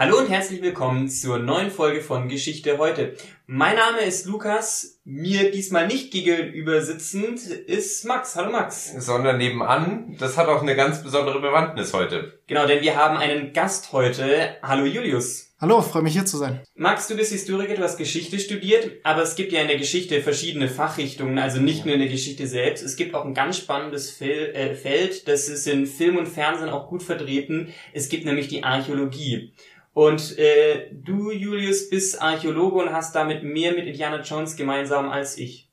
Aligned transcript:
Hallo 0.00 0.16
und 0.16 0.30
herzlich 0.30 0.62
willkommen 0.62 1.10
zur 1.10 1.38
neuen 1.38 1.70
Folge 1.70 2.00
von 2.00 2.30
Geschichte 2.30 2.78
heute. 2.78 3.16
Mein 3.46 3.76
Name 3.76 4.00
ist 4.00 4.24
Lukas. 4.24 4.98
Mir 5.04 5.50
diesmal 5.50 5.88
nicht 5.88 6.10
gegenüber 6.10 6.80
sitzend 6.80 7.46
ist 7.46 8.06
Max. 8.06 8.34
Hallo 8.34 8.50
Max. 8.50 8.94
Sondern 8.96 9.36
nebenan. 9.36 10.16
Das 10.18 10.38
hat 10.38 10.48
auch 10.48 10.62
eine 10.62 10.74
ganz 10.74 11.02
besondere 11.02 11.42
Bewandtnis 11.42 11.92
heute. 11.92 12.40
Genau, 12.46 12.66
denn 12.66 12.80
wir 12.80 12.96
haben 12.96 13.18
einen 13.18 13.52
Gast 13.52 13.92
heute. 13.92 14.56
Hallo 14.62 14.86
Julius. 14.86 15.50
Hallo, 15.60 15.82
freue 15.82 16.00
mich 16.00 16.14
hier 16.14 16.24
zu 16.24 16.38
sein. 16.38 16.62
Max, 16.74 17.06
du 17.06 17.16
bist 17.16 17.32
Historiker, 17.32 17.74
du 17.74 17.82
hast 17.82 17.98
Geschichte 17.98 18.38
studiert, 18.38 18.92
aber 19.04 19.20
es 19.20 19.34
gibt 19.34 19.52
ja 19.52 19.60
in 19.60 19.68
der 19.68 19.76
Geschichte 19.76 20.22
verschiedene 20.22 20.70
Fachrichtungen, 20.70 21.38
also 21.38 21.60
nicht 21.60 21.84
nur 21.84 21.92
in 21.92 22.00
der 22.00 22.08
Geschichte 22.08 22.46
selbst. 22.46 22.82
Es 22.82 22.96
gibt 22.96 23.14
auch 23.14 23.26
ein 23.26 23.34
ganz 23.34 23.58
spannendes 23.58 24.10
Fel 24.10 24.54
äh, 24.54 24.74
Feld, 24.74 25.28
das 25.28 25.50
ist 25.50 25.66
in 25.66 25.84
Film 25.84 26.16
und 26.16 26.28
Fernsehen 26.28 26.70
auch 26.70 26.88
gut 26.88 27.02
vertreten. 27.02 27.74
Es 27.92 28.08
gibt 28.08 28.24
nämlich 28.24 28.48
die 28.48 28.64
Archäologie. 28.64 29.52
Und 30.00 30.38
äh, 30.38 30.86
du, 30.92 31.30
Julius, 31.30 31.90
bist 31.90 32.22
Archäologe 32.22 32.76
und 32.76 32.90
hast 32.90 33.14
damit 33.14 33.42
mehr 33.42 33.72
mit 33.72 33.86
Indiana 33.86 34.22
Jones 34.22 34.56
gemeinsam 34.56 35.10
als 35.10 35.36
ich. 35.36 35.68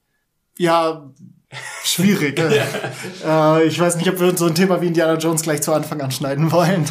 Ja, 0.58 1.14
schwierig. 1.86 2.38
äh, 3.26 3.64
ich 3.64 3.80
weiß 3.80 3.96
nicht, 3.96 4.10
ob 4.10 4.20
wir 4.20 4.36
so 4.36 4.48
ein 4.48 4.54
Thema 4.54 4.82
wie 4.82 4.88
Indiana 4.88 5.18
Jones 5.18 5.44
gleich 5.44 5.62
zu 5.62 5.72
Anfang 5.72 6.02
anschneiden 6.02 6.52
wollen. 6.52 6.84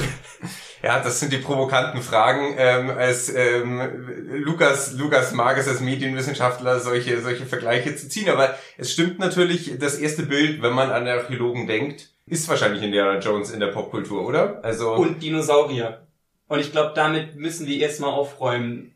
Ja, 0.82 1.00
das 1.00 1.20
sind 1.20 1.30
die 1.30 1.36
provokanten 1.36 2.00
Fragen. 2.00 2.54
Ähm, 2.56 2.88
als 2.88 3.28
ähm, 3.28 3.82
Lukas, 4.30 4.94
Lukas 4.94 5.32
mag 5.32 5.58
es 5.58 5.68
als 5.68 5.80
Medienwissenschaftler, 5.80 6.80
solche, 6.80 7.20
solche 7.20 7.44
Vergleiche 7.44 7.94
zu 7.96 8.08
ziehen. 8.08 8.30
Aber 8.30 8.54
es 8.78 8.92
stimmt 8.92 9.18
natürlich, 9.18 9.78
das 9.78 9.96
erste 9.96 10.22
Bild, 10.22 10.62
wenn 10.62 10.72
man 10.72 10.90
an 10.90 11.06
Archäologen 11.06 11.66
denkt, 11.66 12.08
ist 12.24 12.48
wahrscheinlich 12.48 12.82
Indiana 12.82 13.18
Jones 13.18 13.50
in 13.50 13.60
der 13.60 13.68
Popkultur, 13.68 14.26
oder? 14.26 14.64
Also 14.64 14.94
und 14.94 15.22
Dinosaurier. 15.22 16.05
Und 16.48 16.60
ich 16.60 16.72
glaube, 16.72 16.92
damit 16.94 17.36
müssen 17.36 17.66
wir 17.66 17.78
erstmal 17.78 18.10
aufräumen. 18.10 18.92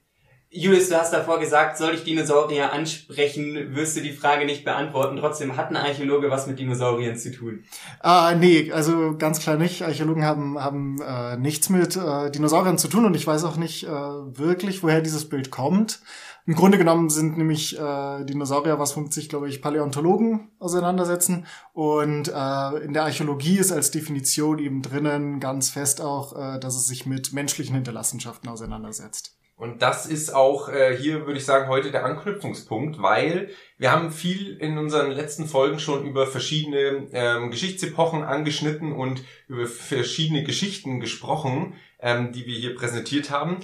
Julius, 0.53 0.89
du 0.89 0.97
hast 0.97 1.13
davor 1.13 1.39
gesagt, 1.39 1.79
soll 1.79 1.95
ich 1.95 2.03
Dinosaurier 2.03 2.73
ansprechen, 2.73 3.77
wirst 3.77 3.97
du 3.97 4.01
die 4.01 4.11
Frage 4.11 4.45
nicht 4.47 4.65
beantworten. 4.65 5.17
Trotzdem 5.17 5.57
hat 5.57 5.71
ein 5.71 5.77
Archäologe 5.77 6.29
was 6.29 6.49
mit 6.49 6.59
Dinosauriern 6.59 7.17
zu 7.17 7.31
tun. 7.31 7.63
Ah, 8.01 8.35
nee, 8.37 8.73
also 8.73 9.17
ganz 9.17 9.39
klar 9.39 9.57
nicht. 9.57 9.83
Archäologen 9.83 10.25
haben, 10.25 10.59
haben 10.59 11.01
äh, 11.01 11.37
nichts 11.37 11.69
mit 11.69 11.97
äh, 11.97 12.33
Dinosauriern 12.33 12.79
zu 12.79 12.89
tun 12.89 13.05
und 13.05 13.15
ich 13.15 13.29
weiß 13.29 13.45
auch 13.45 13.57
nicht 13.57 13.85
äh, 13.85 13.91
wirklich, 13.91 14.83
woher 14.83 15.01
dieses 15.01 15.29
Bild 15.29 15.53
kommt. 15.53 16.01
Im 16.47 16.55
Grunde 16.55 16.79
genommen 16.79 17.11
sind 17.11 17.37
nämlich 17.37 17.79
äh, 17.79 18.25
Dinosaurier, 18.25 18.79
was 18.79 18.97
womit 18.97 19.13
sich, 19.13 19.29
glaube 19.29 19.49
ich, 19.49 19.61
Paläontologen 19.61 20.51
auseinandersetzen. 20.59 21.47
Und 21.75 22.29
äh, 22.29 22.85
in 22.85 22.93
der 22.93 23.05
Archäologie 23.05 23.59
ist 23.59 23.73
als 23.73 23.91
Definition 23.91 24.59
eben 24.59 24.83
drinnen 24.83 25.41
ganz 25.41 25.71
fest 25.71 26.01
auch, 26.01 26.37
äh, 26.37 26.59
dass 26.59 26.77
es 26.77 26.87
sich 26.87 27.07
mit 27.07 27.33
menschlichen 27.33 27.75
Hinterlassenschaften 27.75 28.49
auseinandersetzt. 28.49 29.37
Und 29.61 29.83
das 29.83 30.07
ist 30.07 30.35
auch 30.35 30.71
äh, 30.71 30.97
hier, 30.97 31.27
würde 31.27 31.39
ich 31.39 31.45
sagen, 31.45 31.69
heute 31.69 31.91
der 31.91 32.07
Anknüpfungspunkt, 32.07 33.03
weil 33.03 33.51
wir 33.77 33.93
haben 33.93 34.11
viel 34.11 34.57
in 34.57 34.79
unseren 34.79 35.11
letzten 35.11 35.47
Folgen 35.47 35.79
schon 35.79 36.07
über 36.07 36.27
verschiedene 36.27 37.09
ähm, 37.13 37.51
Geschichtsepochen 37.51 38.23
angeschnitten 38.23 38.93
und 38.93 39.23
über 39.49 39.67
verschiedene 39.67 40.45
Geschichten 40.45 40.99
gesprochen, 40.99 41.75
ähm, 41.99 42.33
die 42.33 42.47
wir 42.47 42.59
hier 42.59 42.75
präsentiert 42.75 43.31
haben 43.31 43.59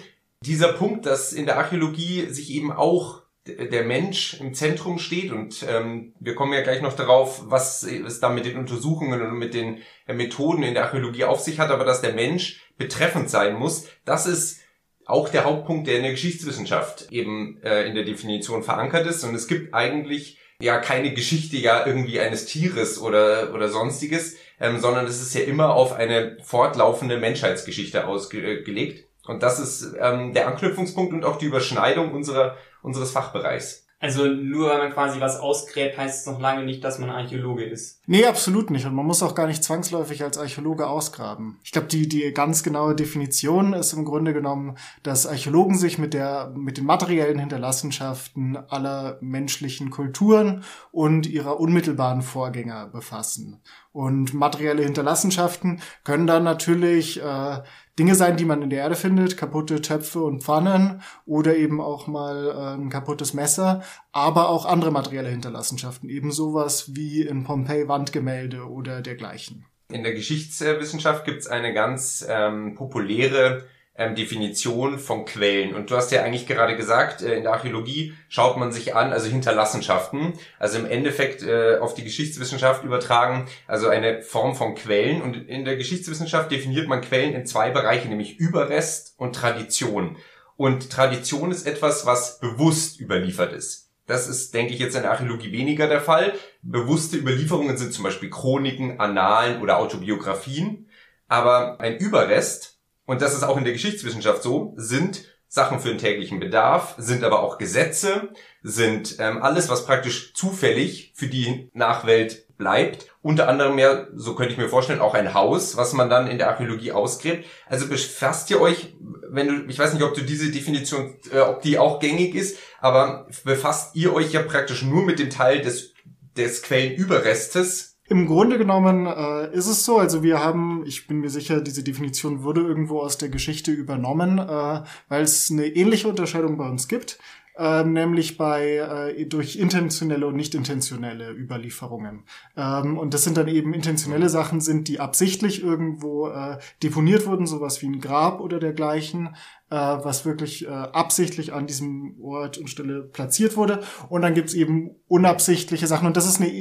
dieser 0.47 0.72
Punkt, 0.72 1.06
dass 1.06 1.33
in 1.33 1.47
der 1.47 1.58
Archäologie 1.58 2.27
sich 2.30 2.50
eben 2.50 2.72
auch 2.72 3.22
der 3.47 3.84
Mensch 3.84 4.41
im 4.41 4.55
Zentrum 4.55 4.98
steht 4.98 5.30
und 5.30 5.64
ähm, 5.69 6.14
wir 6.19 6.34
kommen 6.34 6.53
ja 6.53 6.62
gleich 6.62 6.83
noch 6.83 6.94
darauf, 6.94 7.42
was 7.44 7.84
es 7.84 8.19
da 8.19 8.28
mit 8.28 8.44
den 8.44 8.56
Untersuchungen 8.56 9.22
und 9.22 9.38
mit 9.38 9.55
den 9.55 9.83
äh, 10.06 10.14
Methoden 10.14 10.62
in 10.62 10.75
der 10.75 10.84
Archäologie 10.84 11.25
auf 11.25 11.41
sich 11.41 11.58
hat, 11.58 11.70
aber 11.70 11.84
dass 11.84 12.00
der 12.00 12.12
Mensch 12.12 12.61
betreffend 12.77 13.30
sein 13.30 13.55
muss, 13.55 13.88
das 14.05 14.27
ist 14.27 14.61
auch 15.05 15.28
der 15.28 15.44
Hauptpunkt, 15.44 15.86
der 15.86 15.97
in 15.97 16.03
der 16.03 16.11
Geschichtswissenschaft 16.11 17.12
eben 17.12 17.60
äh, 17.62 17.84
in 17.86 17.94
der 17.94 18.05
Definition 18.05 18.64
verankert 18.64 19.06
ist. 19.06 19.22
Und 19.22 19.36
es 19.36 19.47
gibt 19.47 19.72
eigentlich 19.72 20.38
ja 20.60 20.78
keine 20.78 21.14
Geschichte 21.14 21.56
ja 21.56 21.86
irgendwie 21.86 22.19
eines 22.19 22.47
Tieres 22.47 23.00
oder 23.00 23.54
oder 23.54 23.69
sonstiges, 23.69 24.37
ähm, 24.59 24.81
sondern 24.81 25.06
es 25.06 25.22
ist 25.22 25.34
ja 25.34 25.42
immer 25.42 25.75
auf 25.75 25.92
eine 25.92 26.38
fortlaufende 26.42 27.19
Menschheitsgeschichte 27.19 28.06
ausgelegt 28.09 29.06
und 29.28 29.42
das 29.42 29.59
ist 29.59 29.94
ähm, 30.00 30.32
der 30.32 30.48
Anknüpfungspunkt 30.48 31.12
und 31.12 31.25
auch 31.25 31.37
die 31.37 31.47
Überschneidung 31.47 32.12
unserer, 32.12 32.56
unseres 32.82 33.10
Fachbereichs. 33.10 33.87
Also 33.98 34.26
nur 34.26 34.69
weil 34.69 34.78
man 34.78 34.92
quasi 34.92 35.20
was 35.20 35.41
ausgräbt, 35.41 35.97
heißt 35.97 36.20
es 36.20 36.26
noch 36.26 36.38
lange 36.38 36.64
nicht, 36.64 36.84
dass 36.84 36.98
man 36.98 37.09
Archäologe 37.09 37.65
ist. 37.65 38.03
Nee, 38.06 38.26
absolut 38.26 38.70
nicht. 38.70 38.84
Und 38.84 38.94
man 38.94 39.06
muss 39.06 39.22
auch 39.22 39.34
gar 39.34 39.47
nicht 39.47 39.65
zwangsläufig 39.65 40.22
als 40.22 40.36
Archäologe 40.36 40.86
ausgraben. 40.86 41.59
Ich 41.65 41.72
glaube, 41.72 41.88
die, 41.88 42.06
die 42.06 42.32
ganz 42.34 42.62
genaue 42.62 42.94
Definition 42.94 43.72
ist 43.72 43.94
im 43.94 44.04
Grunde 44.04 44.34
genommen, 44.34 44.76
dass 45.03 45.26
Archäologen 45.26 45.78
sich 45.78 45.97
mit 45.97 46.12
der, 46.12 46.53
mit 46.54 46.76
den 46.76 46.84
materiellen 46.84 47.38
Hinterlassenschaften 47.38 48.59
aller 48.69 49.16
menschlichen 49.22 49.88
Kulturen 49.88 50.62
und 50.92 51.26
ihrer 51.26 51.59
unmittelbaren 51.59 52.20
Vorgänger 52.20 52.88
befassen. 52.88 53.62
Und 53.92 54.34
materielle 54.34 54.82
Hinterlassenschaften 54.82 55.81
können 56.04 56.26
dann 56.26 56.44
natürlich 56.44 57.22
äh, 57.22 57.62
Dinge 57.99 58.15
sein, 58.15 58.37
die 58.37 58.45
man 58.45 58.61
in 58.62 58.71
der 58.71 58.81
Erde 58.81 58.95
findet, 58.95 59.37
kaputte 59.37 59.81
Töpfe 59.81 60.23
und 60.23 60.43
Pfannen 60.43 61.03
oder 61.25 61.57
eben 61.57 61.81
auch 61.81 62.07
mal 62.07 62.49
äh, 62.49 62.81
ein 62.81 62.91
kaputtes 62.91 63.33
Messer, 63.33 63.83
aber 64.12 64.51
auch 64.51 64.67
andere 64.67 64.91
materielle 64.91 65.31
Hinterlassenschaften, 65.31 66.11
eben 66.11 66.31
sowas 66.31 66.95
wie 66.95 67.23
in 67.23 67.45
Pompeii 67.45 67.89
Wandgemälde 67.89 68.69
oder 68.69 69.01
dergleichen. 69.01 69.65
In 69.91 70.03
der 70.03 70.12
Geschichtswissenschaft 70.12 71.25
gibt 71.25 71.39
es 71.41 71.47
eine 71.47 71.73
ganz 71.73 72.27
ähm, 72.29 72.75
populäre 72.75 73.65
ähm, 73.99 74.15
Definition 74.15 74.99
von 74.99 75.25
Quellen. 75.25 75.75
Und 75.75 75.91
du 75.91 75.97
hast 75.97 76.12
ja 76.12 76.23
eigentlich 76.23 76.47
gerade 76.47 76.77
gesagt, 76.77 77.23
äh, 77.23 77.37
in 77.37 77.45
der 77.45 77.53
Archäologie 77.53 78.15
schaut 78.29 78.57
man 78.57 78.73
sich 78.73 78.95
an, 78.95 79.12
also 79.12 79.29
Hinterlassenschaften, 79.29 80.34
also 80.59 80.79
im 80.79 80.87
Endeffekt 80.87 81.43
äh, 81.43 81.79
auf 81.79 81.95
die 81.95 82.05
Geschichtswissenschaft 82.05 82.84
übertragen, 82.84 83.47
also 83.67 83.89
eine 83.89 84.23
Form 84.23 84.55
von 84.55 84.75
Quellen. 84.75 85.23
Und 85.23 85.49
in 85.49 85.65
der 85.65 85.77
Geschichtswissenschaft 85.77 86.51
definiert 86.51 86.89
man 86.89 87.01
Quellen 87.01 87.34
in 87.34 87.47
zwei 87.47 87.71
Bereiche, 87.71 88.09
nämlich 88.09 88.39
Überrest 88.39 89.15
und 89.19 89.34
Tradition. 89.34 90.17
Und 90.57 90.91
Tradition 90.91 91.51
ist 91.51 91.67
etwas, 91.67 92.07
was 92.07 92.39
bewusst 92.39 93.01
überliefert 93.01 93.53
ist. 93.53 93.87
Das 94.07 94.28
ist, 94.28 94.55
denke 94.55 94.73
ich, 94.73 94.78
jetzt 94.78 94.95
in 94.95 95.03
der 95.03 95.11
Archäologie 95.11 95.53
weniger 95.53 95.89
der 95.89 96.01
Fall. 96.01 96.33
Bewusste 96.63 97.17
Überlieferungen 97.17 97.77
sind 97.77 97.93
zum 97.93 98.05
Beispiel 98.05 98.31
Chroniken, 98.31 99.01
Annalen 99.01 99.61
oder 99.61 99.78
Autobiografien. 99.78 100.89
Aber 101.28 101.81
ein 101.81 101.97
Überrest 101.97 102.75
und 103.06 103.22
das 103.22 103.34
ist 103.34 103.44
auch 103.44 103.56
in 103.56 103.65
der 103.65 103.72
Geschichtswissenschaft 103.72 104.43
so, 104.43 104.75
sind 104.77 105.25
Sachen 105.49 105.81
für 105.81 105.89
den 105.89 105.99
täglichen 105.99 106.41
Bedarf, 106.41 106.94
sind 106.99 107.22
aber 107.25 107.41
auch 107.41 107.56
Gesetze, 107.56 108.28
sind 108.62 109.17
ähm, 109.21 109.43
alles, 109.43 109.69
was 109.69 109.87
praktisch 109.87 110.34
zufällig 110.34 111.12
für 111.15 111.28
die 111.28 111.71
Nachwelt 111.72 112.47
bleibt. 112.59 113.06
Unter 113.22 113.49
anderem 113.49 113.78
ja, 113.78 114.06
so 114.15 114.34
könnte 114.34 114.53
ich 114.53 114.59
mir 114.59 114.69
vorstellen, 114.69 115.00
auch 115.00 115.15
ein 115.15 115.34
Haus, 115.34 115.77
was 115.77 115.93
man 115.93 116.11
dann 116.11 116.27
in 116.27 116.39
der 116.39 116.49
Archäologie 116.49 116.93
ausgräbt. 116.93 117.47
Also 117.66 117.89
befasst 117.89 118.50
ihr 118.50 118.61
euch, 118.61 118.97
wenn 119.28 119.47
du, 119.47 119.71
ich 119.71 119.78
weiß 119.78 119.93
nicht, 119.93 120.03
ob 120.03 120.15
du 120.15 120.22
diese 120.22 120.50
Definition, 120.50 121.16
äh, 121.33 121.41
ob 121.41 121.62
die 121.62 121.78
auch 121.78 122.00
gängig 122.00 122.34
ist, 122.34 122.59
aber 122.81 123.28
befasst 123.45 123.95
ihr 123.95 124.12
euch 124.12 124.33
ja 124.33 124.43
praktisch 124.43 124.83
nur 124.83 125.05
mit 125.05 125.19
dem 125.19 125.31
Teil 125.31 125.61
des, 125.61 125.95
des 126.37 126.62
Quellenüberrestes 126.62 127.96
im 128.09 128.27
Grunde 128.27 128.59
genommen 128.59 129.06
äh, 129.06 129.53
ist 129.53 129.67
es 129.67 129.84
so, 129.84 129.99
also 129.99 130.22
wir 130.22 130.39
haben, 130.39 130.84
ich 130.87 131.06
bin 131.06 131.21
mir 131.21 131.31
sicher, 131.31 131.61
diese 131.61 131.83
Definition 131.83 132.43
wurde 132.43 132.61
irgendwo 132.61 133.00
aus 133.00 133.19
der 133.19 133.28
Geschichte 133.28 133.72
übernommen, 133.72 134.39
äh, 134.39 134.83
weil 135.09 135.22
es 135.22 135.50
eine 135.50 135.67
ähnliche 135.67 136.09
Unterscheidung 136.09 136.56
bei 136.56 136.69
uns 136.69 136.87
gibt, 136.87 137.19
äh, 137.59 137.84
nämlich 137.84 138.37
bei 138.37 139.12
äh, 139.16 139.27
durch 139.27 139.56
intentionelle 139.56 140.27
und 140.27 140.37
nicht 140.37 140.55
intentionelle 140.55 141.33
Überlieferungen. 141.33 142.25
Ähm, 142.56 142.99
und 142.99 143.15
das 143.15 143.25
sind 143.25 143.37
dann 143.37 143.49
eben 143.49 143.75
intentionelle 143.75 144.28
Sachen 144.28 144.61
sind, 144.61 144.89
die 144.89 145.00
absichtlich 145.00 145.62
irgendwo 145.62 146.28
äh, 146.28 146.59
deponiert 146.83 147.27
wurden, 147.27 147.47
sowas 147.47 147.83
wie 147.83 147.87
ein 147.87 148.00
Grab 148.00 148.41
oder 148.41 148.61
dergleichen, 148.61 149.34
äh, 149.71 149.75
was 149.77 150.25
wirklich 150.25 150.69
absichtlich 150.69 151.53
an 151.53 151.66
diesem 151.66 152.16
Ort 152.21 152.59
und 152.59 152.69
Stelle 152.69 153.03
platziert 153.03 153.57
wurde. 153.57 153.83
Und 154.09 154.22
dann 154.22 154.34
gibt's 154.34 154.54
eben 154.54 154.91
unabsichtliche 155.09 155.86
Sachen. 155.86 156.07
Und 156.07 156.16
das 156.16 156.28
ist 156.28 156.41
eine 156.41 156.53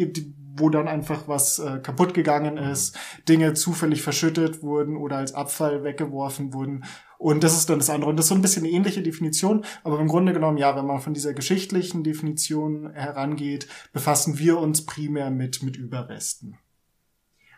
wo 0.57 0.69
dann 0.69 0.87
einfach 0.87 1.27
was 1.27 1.59
äh, 1.59 1.79
kaputt 1.79 2.13
gegangen 2.13 2.57
ist, 2.57 2.97
Dinge 3.27 3.53
zufällig 3.53 4.01
verschüttet 4.01 4.63
wurden 4.63 4.97
oder 4.97 5.17
als 5.17 5.33
Abfall 5.33 5.83
weggeworfen 5.83 6.53
wurden. 6.53 6.85
Und 7.17 7.43
das 7.43 7.57
ist 7.57 7.69
dann 7.69 7.79
das 7.79 7.89
andere. 7.89 8.09
Und 8.09 8.17
das 8.17 8.25
ist 8.25 8.29
so 8.29 8.35
ein 8.35 8.41
bisschen 8.41 8.63
eine 8.63 8.73
ähnliche 8.73 9.01
Definition, 9.01 9.65
aber 9.83 9.99
im 9.99 10.07
Grunde 10.07 10.33
genommen, 10.33 10.57
ja, 10.57 10.75
wenn 10.75 10.85
man 10.85 10.99
von 10.99 11.13
dieser 11.13 11.33
geschichtlichen 11.33 12.03
Definition 12.03 12.91
herangeht, 12.93 13.67
befassen 13.93 14.37
wir 14.37 14.59
uns 14.59 14.85
primär 14.85 15.31
mit, 15.31 15.63
mit 15.63 15.77
Überresten. 15.77 16.57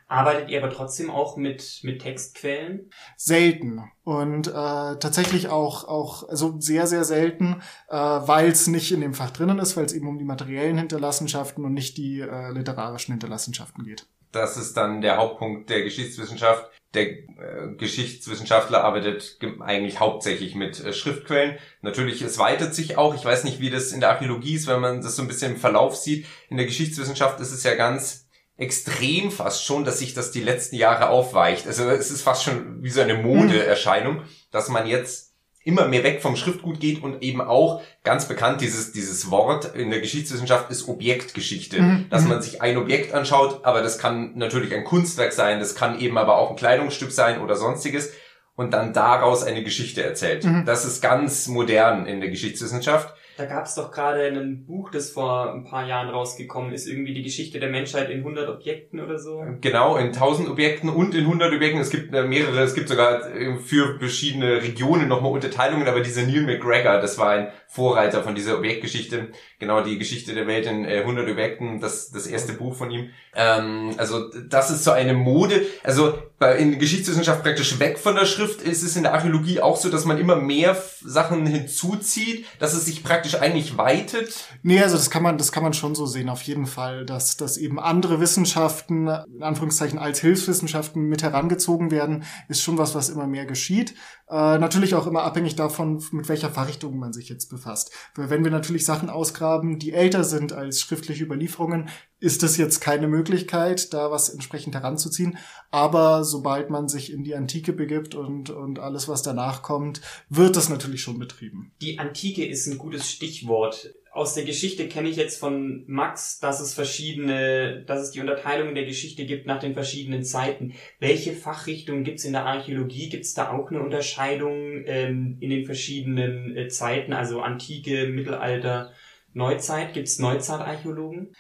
Arbeitet 0.08 0.50
ihr 0.50 0.64
aber 0.64 0.74
trotzdem 0.74 1.10
auch 1.10 1.36
mit, 1.36 1.82
mit 1.84 2.02
Textquellen? 2.02 2.90
Selten. 3.18 3.92
Und 4.04 4.48
äh, 4.48 4.52
tatsächlich 4.52 5.50
auch, 5.50 5.84
auch 5.84 6.28
also 6.30 6.56
sehr, 6.60 6.88
sehr 6.88 7.04
selten, 7.04 7.62
äh, 7.90 7.96
weil 7.96 8.50
es 8.50 8.68
nicht 8.68 8.92
in 8.94 9.02
dem 9.02 9.14
Fach 9.14 9.32
drinnen 9.32 9.60
ist, 9.60 9.76
weil 9.76 9.86
es 9.86 9.94
eben 9.94 10.08
um 10.08 10.18
die 10.18 10.24
materiellen 10.24 10.78
Hinterlassenschaften 10.78 11.66
und 11.66 11.74
nicht 11.74 11.98
die 11.98 12.22
äh, 12.22 12.52
literarischen 12.52 13.14
Hinterlassenschaften 13.14 13.84
geht. 13.84 14.08
Das 14.32 14.56
ist 14.56 14.78
dann 14.78 15.02
der 15.02 15.18
Hauptpunkt 15.18 15.70
der 15.70 15.84
Geschichtswissenschaft, 15.84 16.70
der 16.94 17.10
äh, 17.10 17.76
Geschichtswissenschaftler 17.78 18.84
arbeitet 18.84 19.40
eigentlich 19.60 20.00
hauptsächlich 20.00 20.56
mit 20.56 20.84
äh, 20.84 20.94
Schriftquellen. 20.94 21.58
Natürlich, 21.82 22.22
es 22.22 22.38
weitet 22.38 22.74
sich 22.74 22.98
auch. 22.98 23.14
Ich 23.14 23.26
weiß 23.26 23.44
nicht, 23.44 23.60
wie 23.60 23.70
das 23.70 23.92
in 23.92 24.00
der 24.00 24.10
Archäologie 24.10 24.56
ist, 24.56 24.68
wenn 24.68 24.80
man 24.80 25.02
das 25.02 25.16
so 25.16 25.22
ein 25.22 25.28
bisschen 25.28 25.54
im 25.54 25.60
Verlauf 25.60 25.96
sieht. 25.96 26.26
In 26.50 26.58
der 26.58 26.66
Geschichtswissenschaft 26.66 27.40
ist 27.42 27.52
es 27.52 27.64
ja 27.64 27.76
ganz 27.76 28.27
extrem 28.58 29.32
fast 29.32 29.64
schon, 29.64 29.86
dass 29.86 30.00
sich 30.00 30.14
das 30.14 30.32
die 30.32 30.42
letzten 30.42 30.76
Jahre 30.76 31.10
aufweicht. 31.10 31.68
Also 31.68 31.90
es 31.90 32.12
ist 32.12 32.24
fast 32.24 32.44
schon 32.44 32.84
wie 32.84 32.90
so 32.90 33.02
eine 33.02 33.14
Modeerscheinung, 33.16 34.24
dass 34.52 34.70
man 34.70 34.88
jetzt 34.88 35.28
immer 35.64 35.86
mehr 35.86 36.04
weg 36.04 36.22
vom 36.22 36.38
Schriftgut 36.38 36.80
geht 36.80 37.04
und 37.04 37.22
eben 37.22 37.42
auch 37.42 37.82
ganz 38.06 38.26
bekannt 38.26 38.62
dieses, 38.62 38.94
dieses 38.94 39.30
Wort 39.30 39.76
in 39.76 39.90
der 39.90 40.00
Geschichtswissenschaft 40.00 40.72
ist 40.72 40.88
Objektgeschichte, 40.88 41.82
mhm. 41.82 42.06
dass 42.10 42.24
man 42.24 42.42
sich 42.42 42.62
ein 42.62 42.78
Objekt 42.78 43.14
anschaut, 43.14 43.66
aber 43.66 43.82
das 43.82 44.00
kann 44.00 44.32
natürlich 44.36 44.74
ein 44.74 44.86
Kunstwerk 44.86 45.34
sein, 45.34 45.60
das 45.60 45.76
kann 45.76 46.00
eben 46.00 46.18
aber 46.18 46.38
auch 46.38 46.52
ein 46.52 46.56
Kleidungsstück 46.56 47.12
sein 47.12 47.42
oder 47.42 47.58
sonstiges 47.58 48.14
und 48.56 48.72
dann 48.72 48.94
daraus 48.94 49.44
eine 49.44 49.62
Geschichte 49.62 50.02
erzählt. 50.04 50.46
Mhm. 50.46 50.64
Das 50.66 50.86
ist 50.86 51.02
ganz 51.02 51.50
modern 51.50 52.06
in 52.06 52.22
der 52.22 52.30
Geschichtswissenschaft. 52.30 53.14
Da 53.38 53.46
gab 53.46 53.66
es 53.66 53.76
doch 53.76 53.92
gerade 53.92 54.26
ein 54.26 54.66
Buch, 54.66 54.90
das 54.90 55.12
vor 55.12 55.54
ein 55.54 55.64
paar 55.64 55.88
Jahren 55.88 56.10
rausgekommen 56.10 56.74
ist, 56.74 56.88
irgendwie 56.88 57.14
die 57.14 57.22
Geschichte 57.22 57.60
der 57.60 57.70
Menschheit 57.70 58.10
in 58.10 58.20
100 58.20 58.50
Objekten 58.50 59.00
oder 59.00 59.20
so. 59.20 59.46
Genau, 59.62 59.96
in 59.96 60.08
1000 60.08 60.50
Objekten 60.50 60.90
und 60.90 61.14
in 61.14 61.22
100 61.22 61.54
Objekten. 61.54 61.80
Es 61.80 61.92
gibt 61.92 62.14
äh, 62.16 62.24
mehrere, 62.24 62.62
es 62.62 62.74
gibt 62.74 62.90
sogar 62.90 63.32
äh, 63.36 63.58
für 63.58 64.00
verschiedene 64.00 64.64
Regionen 64.64 65.08
nochmal 65.08 65.32
Unterteilungen, 65.32 65.88
aber 65.88 66.02
dieser 66.02 66.24
Neil 66.24 66.42
McGregor, 66.42 67.00
das 67.00 67.20
war 67.20 67.30
ein 67.30 67.50
Vorreiter 67.68 68.24
von 68.24 68.34
dieser 68.34 68.58
Objektgeschichte. 68.58 69.28
Genau, 69.60 69.82
die 69.82 70.00
Geschichte 70.00 70.34
der 70.34 70.48
Welt 70.48 70.66
in 70.66 70.86
100 70.86 71.28
äh, 71.28 71.32
Objekten, 71.32 71.80
das, 71.80 72.10
das 72.10 72.26
erste 72.26 72.54
Buch 72.54 72.76
von 72.76 72.90
ihm. 72.90 73.12
Ähm, 73.36 73.94
also 73.98 74.32
das 74.50 74.72
ist 74.72 74.84
so 74.84 74.92
eine 74.92 75.14
Mode. 75.14 75.62
Also 75.84 76.18
in 76.60 76.78
Geschichtswissenschaft 76.78 77.42
praktisch 77.42 77.80
weg 77.80 77.98
von 77.98 78.14
der 78.14 78.26
Schrift 78.26 78.62
ist 78.62 78.84
es 78.84 78.96
in 78.96 79.04
der 79.04 79.14
Archäologie 79.14 79.60
auch 79.60 79.76
so, 79.76 79.90
dass 79.90 80.06
man 80.06 80.20
immer 80.20 80.36
mehr 80.36 80.78
Sachen 81.04 81.48
hinzuzieht, 81.48 82.46
dass 82.60 82.74
es 82.74 82.86
sich 82.86 83.04
praktisch 83.04 83.27
eigentlich 83.36 83.78
weitet. 83.78 84.46
Nee, 84.64 84.82
also 84.82 84.98
das 84.98 85.10
kann 85.10 85.24
man, 85.24 85.38
das 85.38 85.52
kann 85.52 85.64
man 85.64 85.74
schon 85.74 85.96
so 85.96 86.06
sehen, 86.06 86.30
auf 86.30 86.42
jeden 86.44 86.66
Fall, 86.66 87.06
dass, 87.06 87.38
dass 87.38 87.58
eben 87.58 87.80
andere 87.80 88.20
Wissenschaften, 88.20 89.08
in 89.08 89.44
Anführungszeichen 89.44 90.00
als 90.00 90.20
Hilfswissenschaften 90.22 91.04
mit 91.04 91.24
herangezogen 91.24 91.92
werden, 91.92 92.24
ist 92.48 92.62
schon 92.62 92.78
was, 92.78 92.96
was 92.96 93.10
immer 93.10 93.28
mehr 93.28 93.46
geschieht. 93.46 93.94
Äh, 94.30 94.58
natürlich 94.58 94.96
auch 94.96 95.08
immer 95.08 95.24
abhängig 95.24 95.56
davon, 95.56 96.04
mit 96.12 96.28
welcher 96.30 96.50
Fachrichtung 96.50 96.98
man 96.98 97.14
sich 97.14 97.30
jetzt 97.30 97.50
befasst. 97.50 97.92
Wenn 98.16 98.44
wir 98.44 98.52
natürlich 98.52 98.86
Sachen 98.86 99.10
ausgraben, 99.10 99.80
die 99.80 99.94
älter 99.94 100.24
sind 100.24 100.54
als 100.54 100.82
schriftliche 100.82 101.24
Überlieferungen, 101.24 101.90
ist 102.20 102.44
es 102.44 102.58
jetzt 102.58 102.80
keine 102.80 103.08
Möglichkeit, 103.08 103.94
da 103.94 104.12
was 104.12 104.30
entsprechend 104.30 104.76
heranzuziehen. 104.76 105.38
Aber 105.72 106.24
sobald 106.24 106.70
man 106.70 106.88
sich 106.88 107.12
in 107.12 107.24
die 107.24 107.36
Antike 107.36 107.74
begibt 107.74 108.16
und, 108.16 108.50
und 108.50 108.80
alles, 108.80 109.08
was 109.08 109.22
danach 109.22 109.62
kommt, 109.62 110.02
wird 110.30 110.56
das 110.56 110.70
natürlich 110.70 111.02
schon 111.02 111.20
betrieben. 111.20 111.72
Die 111.82 112.00
Antike 112.00 112.46
ist 112.46 112.68
ein 112.68 112.78
gutes 112.78 113.10
Stichwort 113.10 113.94
aus 114.18 114.34
der 114.34 114.46
Geschichte 114.46 114.88
kenne 114.88 115.10
ich 115.10 115.16
jetzt 115.16 115.40
von 115.40 115.84
Max, 115.86 116.40
dass 116.40 116.60
es 116.60 116.74
verschiedene, 116.74 117.84
dass 117.86 118.02
es 118.02 118.12
die 118.12 118.20
Unterteilung 118.20 118.74
der 118.74 118.86
Geschichte 118.86 119.28
gibt 119.28 119.46
nach 119.46 119.60
den 119.60 119.76
verschiedenen 119.76 120.24
Zeiten. 120.24 120.74
Welche 121.00 121.34
Fachrichtungen 121.34 122.04
gibt 122.04 122.18
es 122.18 122.26
in 122.26 122.34
der 122.34 122.48
Archäologie? 122.48 123.10
Gibt 123.10 123.26
es 123.26 123.36
da 123.36 123.52
auch 123.52 123.70
eine 123.70 123.80
Unterscheidung 123.80 124.84
ähm, 124.88 125.38
in 125.40 125.52
den 125.52 125.66
verschiedenen 125.66 126.58
äh, 126.58 126.68
Zeiten, 126.68 127.14
also 127.14 127.42
Antike, 127.42 128.08
Mittelalter, 128.08 128.92
Neuzeit? 129.34 129.94
Gibt 129.94 130.08
es 130.08 130.18
Neuzeitarchäologen? 130.18 131.36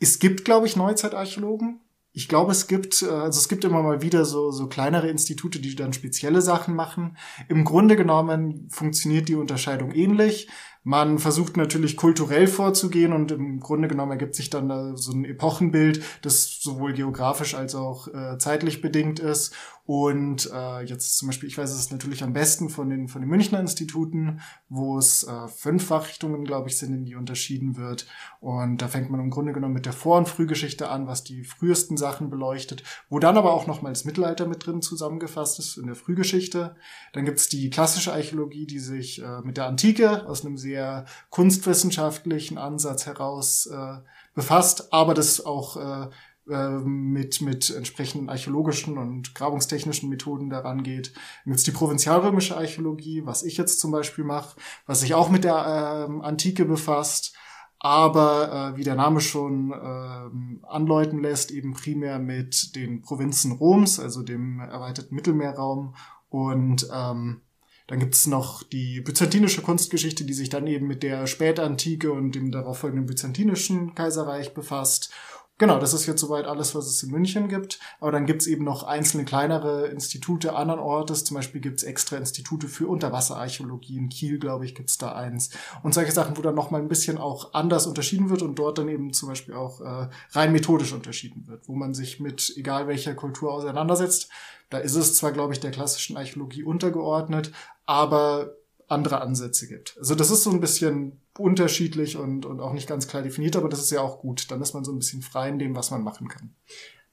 Es 0.00 0.18
gibt, 0.18 0.44
glaube 0.44 0.66
ich, 0.66 0.76
Neuzeitarchäologen. 0.76 1.80
Ich 2.18 2.26
glaube, 2.26 2.50
es 2.50 2.66
gibt, 2.66 3.02
äh, 3.02 3.10
also 3.10 3.38
es 3.38 3.48
gibt 3.48 3.64
immer 3.64 3.80
mal 3.80 4.02
wieder 4.02 4.24
so, 4.24 4.50
so 4.50 4.66
kleinere 4.66 5.08
Institute, 5.08 5.60
die 5.60 5.76
dann 5.76 5.92
spezielle 5.92 6.42
Sachen 6.42 6.74
machen. 6.74 7.16
Im 7.48 7.64
Grunde 7.64 7.94
genommen 7.94 8.66
funktioniert 8.70 9.28
die 9.28 9.36
Unterscheidung 9.36 9.92
ähnlich. 9.92 10.48
Man 10.82 11.18
versucht 11.18 11.56
natürlich 11.56 11.96
kulturell 11.96 12.46
vorzugehen 12.46 13.12
und 13.12 13.30
im 13.30 13.60
Grunde 13.60 13.88
genommen 13.88 14.12
ergibt 14.12 14.34
sich 14.34 14.48
dann 14.50 14.96
so 14.96 15.12
ein 15.12 15.24
Epochenbild, 15.24 16.02
das 16.22 16.60
sowohl 16.60 16.94
geografisch 16.94 17.54
als 17.54 17.74
auch 17.74 18.08
äh, 18.08 18.38
zeitlich 18.38 18.80
bedingt 18.80 19.20
ist. 19.20 19.54
Und 19.84 20.50
äh, 20.52 20.82
jetzt 20.82 21.16
zum 21.16 21.28
Beispiel, 21.28 21.48
ich 21.48 21.56
weiß 21.56 21.72
es 21.72 21.90
natürlich 21.90 22.22
am 22.22 22.32
besten 22.34 22.68
von 22.68 22.90
den, 22.90 23.08
von 23.08 23.22
den 23.22 23.30
Münchner 23.30 23.58
Instituten, 23.58 24.40
wo 24.68 24.98
es 24.98 25.24
äh, 25.24 25.48
fünf 25.48 25.86
Fachrichtungen, 25.86 26.44
glaube 26.44 26.68
ich, 26.68 26.78
sind, 26.78 26.94
in 26.94 27.04
die 27.04 27.16
unterschieden 27.16 27.76
wird. 27.76 28.06
Und 28.40 28.82
da 28.82 28.88
fängt 28.88 29.10
man 29.10 29.20
im 29.20 29.30
Grunde 29.30 29.52
genommen 29.52 29.74
mit 29.74 29.86
der 29.86 29.94
Vor- 29.94 30.18
und 30.18 30.28
Frühgeschichte 30.28 30.88
an, 30.88 31.06
was 31.06 31.24
die 31.24 31.42
frühesten 31.42 31.96
Sachen 31.96 32.07
beleuchtet, 32.30 32.82
wo 33.08 33.18
dann 33.18 33.36
aber 33.36 33.52
auch 33.52 33.66
nochmal 33.66 33.92
das 33.92 34.04
Mittelalter 34.04 34.46
mit 34.46 34.66
drin 34.66 34.82
zusammengefasst 34.82 35.58
ist 35.58 35.76
in 35.76 35.86
der 35.86 35.94
Frühgeschichte. 35.94 36.76
Dann 37.12 37.24
gibt's 37.24 37.48
die 37.48 37.70
klassische 37.70 38.12
Archäologie, 38.12 38.66
die 38.66 38.78
sich 38.78 39.22
äh, 39.22 39.40
mit 39.42 39.56
der 39.56 39.66
Antike 39.66 40.26
aus 40.26 40.44
einem 40.44 40.56
sehr 40.56 41.04
kunstwissenschaftlichen 41.30 42.58
Ansatz 42.58 43.06
heraus 43.06 43.66
äh, 43.66 43.98
befasst, 44.34 44.92
aber 44.92 45.14
das 45.14 45.44
auch 45.44 45.76
äh, 45.76 46.08
äh, 46.50 46.78
mit, 46.78 47.42
mit 47.42 47.68
entsprechenden 47.68 48.30
archäologischen 48.30 48.96
und 48.96 49.34
grabungstechnischen 49.34 50.08
Methoden 50.08 50.48
daran 50.48 50.82
geht. 50.82 51.12
Jetzt 51.44 51.66
die 51.66 51.72
provinzialrömische 51.72 52.56
Archäologie, 52.56 53.26
was 53.26 53.42
ich 53.42 53.58
jetzt 53.58 53.80
zum 53.80 53.90
Beispiel 53.90 54.24
mache, 54.24 54.56
was 54.86 55.00
sich 55.00 55.14
auch 55.14 55.28
mit 55.28 55.44
der 55.44 56.06
ähm, 56.08 56.22
Antike 56.22 56.64
befasst, 56.64 57.36
aber 57.80 58.72
äh, 58.74 58.76
wie 58.76 58.84
der 58.84 58.96
Name 58.96 59.20
schon 59.20 59.72
äh, 59.72 60.66
andeuten 60.66 61.20
lässt, 61.22 61.50
eben 61.50 61.74
primär 61.74 62.18
mit 62.18 62.74
den 62.74 63.02
Provinzen 63.02 63.52
Roms, 63.52 64.00
also 64.00 64.22
dem 64.22 64.60
erweiterten 64.60 65.14
Mittelmeerraum 65.14 65.94
und 66.28 66.88
ähm, 66.92 67.42
dann 67.88 68.00
gibt's 68.00 68.26
noch 68.26 68.62
die 68.62 69.00
byzantinische 69.00 69.62
Kunstgeschichte, 69.62 70.24
die 70.24 70.34
sich 70.34 70.50
dann 70.50 70.66
eben 70.66 70.86
mit 70.86 71.02
der 71.02 71.26
Spätantike 71.26 72.12
und 72.12 72.34
dem 72.34 72.50
darauffolgenden 72.52 73.06
byzantinischen 73.06 73.94
Kaiserreich 73.94 74.52
befasst. 74.52 75.10
Genau, 75.58 75.80
das 75.80 75.92
ist 75.92 76.06
jetzt 76.06 76.20
soweit 76.20 76.46
alles, 76.46 76.76
was 76.76 76.86
es 76.86 77.02
in 77.02 77.10
München 77.10 77.48
gibt. 77.48 77.80
Aber 77.98 78.12
dann 78.12 78.26
gibt's 78.26 78.46
eben 78.46 78.62
noch 78.62 78.84
einzelne 78.84 79.24
kleinere 79.24 79.88
Institute 79.88 80.54
anderen 80.54 80.78
Ortes. 80.78 81.24
Zum 81.24 81.36
Beispiel 81.36 81.60
gibt's 81.60 81.82
extra 81.82 82.16
Institute 82.16 82.68
für 82.68 82.86
Unterwasserarchäologie. 82.86 83.96
In 83.96 84.08
Kiel, 84.08 84.38
glaube 84.38 84.64
ich, 84.64 84.76
gibt's 84.76 84.98
da 84.98 85.12
eins. 85.12 85.50
Und 85.82 85.94
solche 85.94 86.12
Sachen, 86.12 86.36
wo 86.36 86.42
dann 86.42 86.54
noch 86.54 86.70
mal 86.70 86.80
ein 86.80 86.88
bisschen 86.88 87.18
auch 87.18 87.54
anders 87.54 87.88
unterschieden 87.88 88.30
wird 88.30 88.42
und 88.42 88.54
dort 88.54 88.78
dann 88.78 88.88
eben 88.88 89.12
zum 89.12 89.28
Beispiel 89.28 89.54
auch 89.54 89.80
äh, 89.80 90.08
rein 90.30 90.52
methodisch 90.52 90.92
unterschieden 90.92 91.48
wird, 91.48 91.68
wo 91.68 91.74
man 91.74 91.92
sich 91.92 92.20
mit 92.20 92.52
egal 92.56 92.86
welcher 92.86 93.14
Kultur 93.14 93.52
auseinandersetzt. 93.52 94.28
Da 94.70 94.78
ist 94.78 94.94
es 94.94 95.16
zwar, 95.16 95.32
glaube 95.32 95.54
ich, 95.54 95.60
der 95.60 95.72
klassischen 95.72 96.16
Archäologie 96.16 96.62
untergeordnet, 96.62 97.50
aber 97.84 98.54
andere 98.86 99.20
Ansätze 99.20 99.66
gibt. 99.66 99.96
Also 99.98 100.14
das 100.14 100.30
ist 100.30 100.44
so 100.44 100.50
ein 100.50 100.60
bisschen 100.60 101.20
unterschiedlich 101.38 102.16
und, 102.16 102.46
und 102.46 102.60
auch 102.60 102.72
nicht 102.72 102.88
ganz 102.88 103.08
klar 103.08 103.22
definiert, 103.22 103.56
aber 103.56 103.68
das 103.68 103.80
ist 103.80 103.90
ja 103.90 104.00
auch 104.00 104.20
gut. 104.20 104.50
Dann 104.50 104.60
ist 104.60 104.74
man 104.74 104.84
so 104.84 104.92
ein 104.92 104.98
bisschen 104.98 105.22
frei 105.22 105.48
in 105.48 105.58
dem, 105.58 105.76
was 105.76 105.90
man 105.90 106.02
machen 106.02 106.28
kann. 106.28 106.54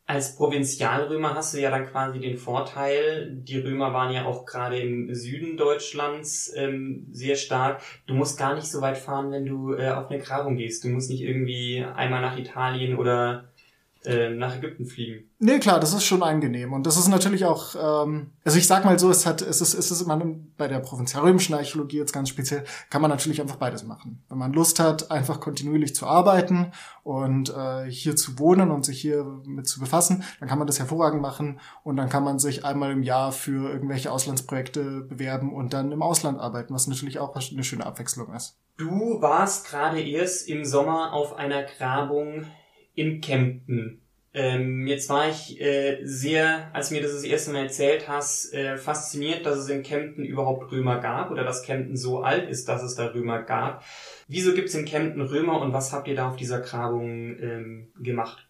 Als 0.07 0.35
Provinzialrömer 0.35 1.33
hast 1.33 1.55
du 1.55 1.59
ja 1.59 1.71
dann 1.71 1.87
quasi 1.87 2.19
den 2.19 2.37
Vorteil, 2.37 3.31
die 3.31 3.57
Römer 3.57 3.91
waren 3.91 4.13
ja 4.13 4.25
auch 4.25 4.45
gerade 4.45 4.77
im 4.77 5.15
Süden 5.15 5.57
Deutschlands 5.57 6.53
ähm, 6.55 7.07
sehr 7.11 7.35
stark. 7.35 7.81
Du 8.05 8.13
musst 8.13 8.37
gar 8.37 8.53
nicht 8.53 8.67
so 8.67 8.81
weit 8.81 8.99
fahren, 8.99 9.31
wenn 9.31 9.47
du 9.47 9.73
äh, 9.73 9.89
auf 9.89 10.11
eine 10.11 10.21
Grabung 10.21 10.57
gehst. 10.57 10.83
Du 10.83 10.89
musst 10.89 11.09
nicht 11.09 11.21
irgendwie 11.21 11.83
einmal 11.83 12.21
nach 12.21 12.37
Italien 12.37 12.99
oder 12.99 13.49
äh, 14.05 14.29
nach 14.29 14.57
Ägypten 14.57 14.85
fliegen. 14.85 15.29
Nee, 15.39 15.59
klar, 15.59 15.79
das 15.79 15.93
ist 15.93 16.05
schon 16.05 16.23
angenehm. 16.23 16.73
Und 16.73 16.85
das 16.87 16.97
ist 16.97 17.07
natürlich 17.07 17.45
auch, 17.45 17.75
ähm, 17.75 18.31
also 18.43 18.57
ich 18.57 18.67
sag 18.67 18.85
mal 18.85 18.97
so, 18.97 19.09
es 19.09 19.25
hat, 19.25 19.41
es 19.41 19.61
ist, 19.61 19.73
es 19.73 19.91
ist 19.91 20.01
immer 20.01 20.19
bei 20.57 20.67
der 20.67 20.79
provinzialrömischen 20.79 21.55
Archäologie 21.55 21.97
jetzt 21.97 22.13
ganz 22.13 22.29
speziell, 22.29 22.63
kann 22.89 23.01
man 23.01 23.11
natürlich 23.11 23.41
einfach 23.41 23.57
beides 23.57 23.83
machen. 23.83 24.23
Wenn 24.29 24.37
man 24.37 24.53
Lust 24.53 24.79
hat, 24.79 25.11
einfach 25.11 25.39
kontinuierlich 25.39 25.95
zu 25.95 26.07
arbeiten 26.07 26.71
und 27.03 27.49
äh, 27.49 27.89
hier 27.89 28.15
zu 28.15 28.39
wohnen 28.39 28.71
und 28.71 28.85
sich 28.85 28.99
hier 29.01 29.25
mit 29.45 29.67
zu 29.67 29.79
befassen, 29.79 30.23
dann 30.39 30.49
kann 30.49 30.57
man 30.57 30.67
das 30.67 30.79
hervorragend 30.79 31.21
machen 31.21 31.59
und 31.83 31.97
dann 31.97 32.09
kann 32.09 32.23
man 32.23 32.39
sich 32.39 32.65
einmal 32.65 32.91
im 32.91 33.03
Jahr 33.03 33.31
für 33.31 33.69
irgendwelche 33.69 34.11
Auslandsprojekte 34.11 35.01
bewerben 35.01 35.53
und 35.53 35.73
dann 35.73 35.91
im 35.91 36.01
Ausland 36.01 36.39
arbeiten, 36.39 36.73
was 36.73 36.87
natürlich 36.87 37.19
auch 37.19 37.35
eine 37.35 37.63
schöne 37.63 37.85
Abwechslung 37.85 38.33
ist. 38.33 38.57
Du 38.77 39.21
warst 39.21 39.67
gerade 39.67 40.01
erst 40.01 40.49
im 40.49 40.65
Sommer 40.65 41.13
auf 41.13 41.33
einer 41.33 41.63
Grabung 41.63 42.45
in 42.95 43.21
Kempten. 43.21 44.01
Ähm, 44.33 44.85
jetzt 44.85 45.09
war 45.09 45.29
ich 45.29 45.61
äh, 45.61 45.99
sehr, 46.03 46.69
als 46.73 46.91
mir 46.91 47.01
das 47.01 47.13
das 47.13 47.23
erste 47.23 47.51
Mal 47.51 47.63
erzählt 47.63 48.09
hast, 48.09 48.53
äh, 48.53 48.75
fasziniert, 48.75 49.45
dass 49.45 49.57
es 49.57 49.69
in 49.69 49.81
Kempten 49.81 50.25
überhaupt 50.25 50.69
Römer 50.73 50.99
gab 50.99 51.31
oder 51.31 51.45
dass 51.45 51.63
Kempten 51.63 51.95
so 51.95 52.21
alt 52.21 52.49
ist, 52.49 52.67
dass 52.67 52.83
es 52.83 52.95
da 52.95 53.05
Römer 53.05 53.43
gab. 53.43 53.85
Wieso 54.27 54.53
gibt 54.53 54.67
es 54.67 54.75
in 54.75 54.83
Kempten 54.83 55.21
Römer 55.21 55.61
und 55.61 55.71
was 55.71 55.93
habt 55.93 56.09
ihr 56.09 56.15
da 56.15 56.27
auf 56.27 56.35
dieser 56.35 56.59
Grabung 56.59 57.39
ähm, 57.39 57.87
gemacht? 57.97 58.49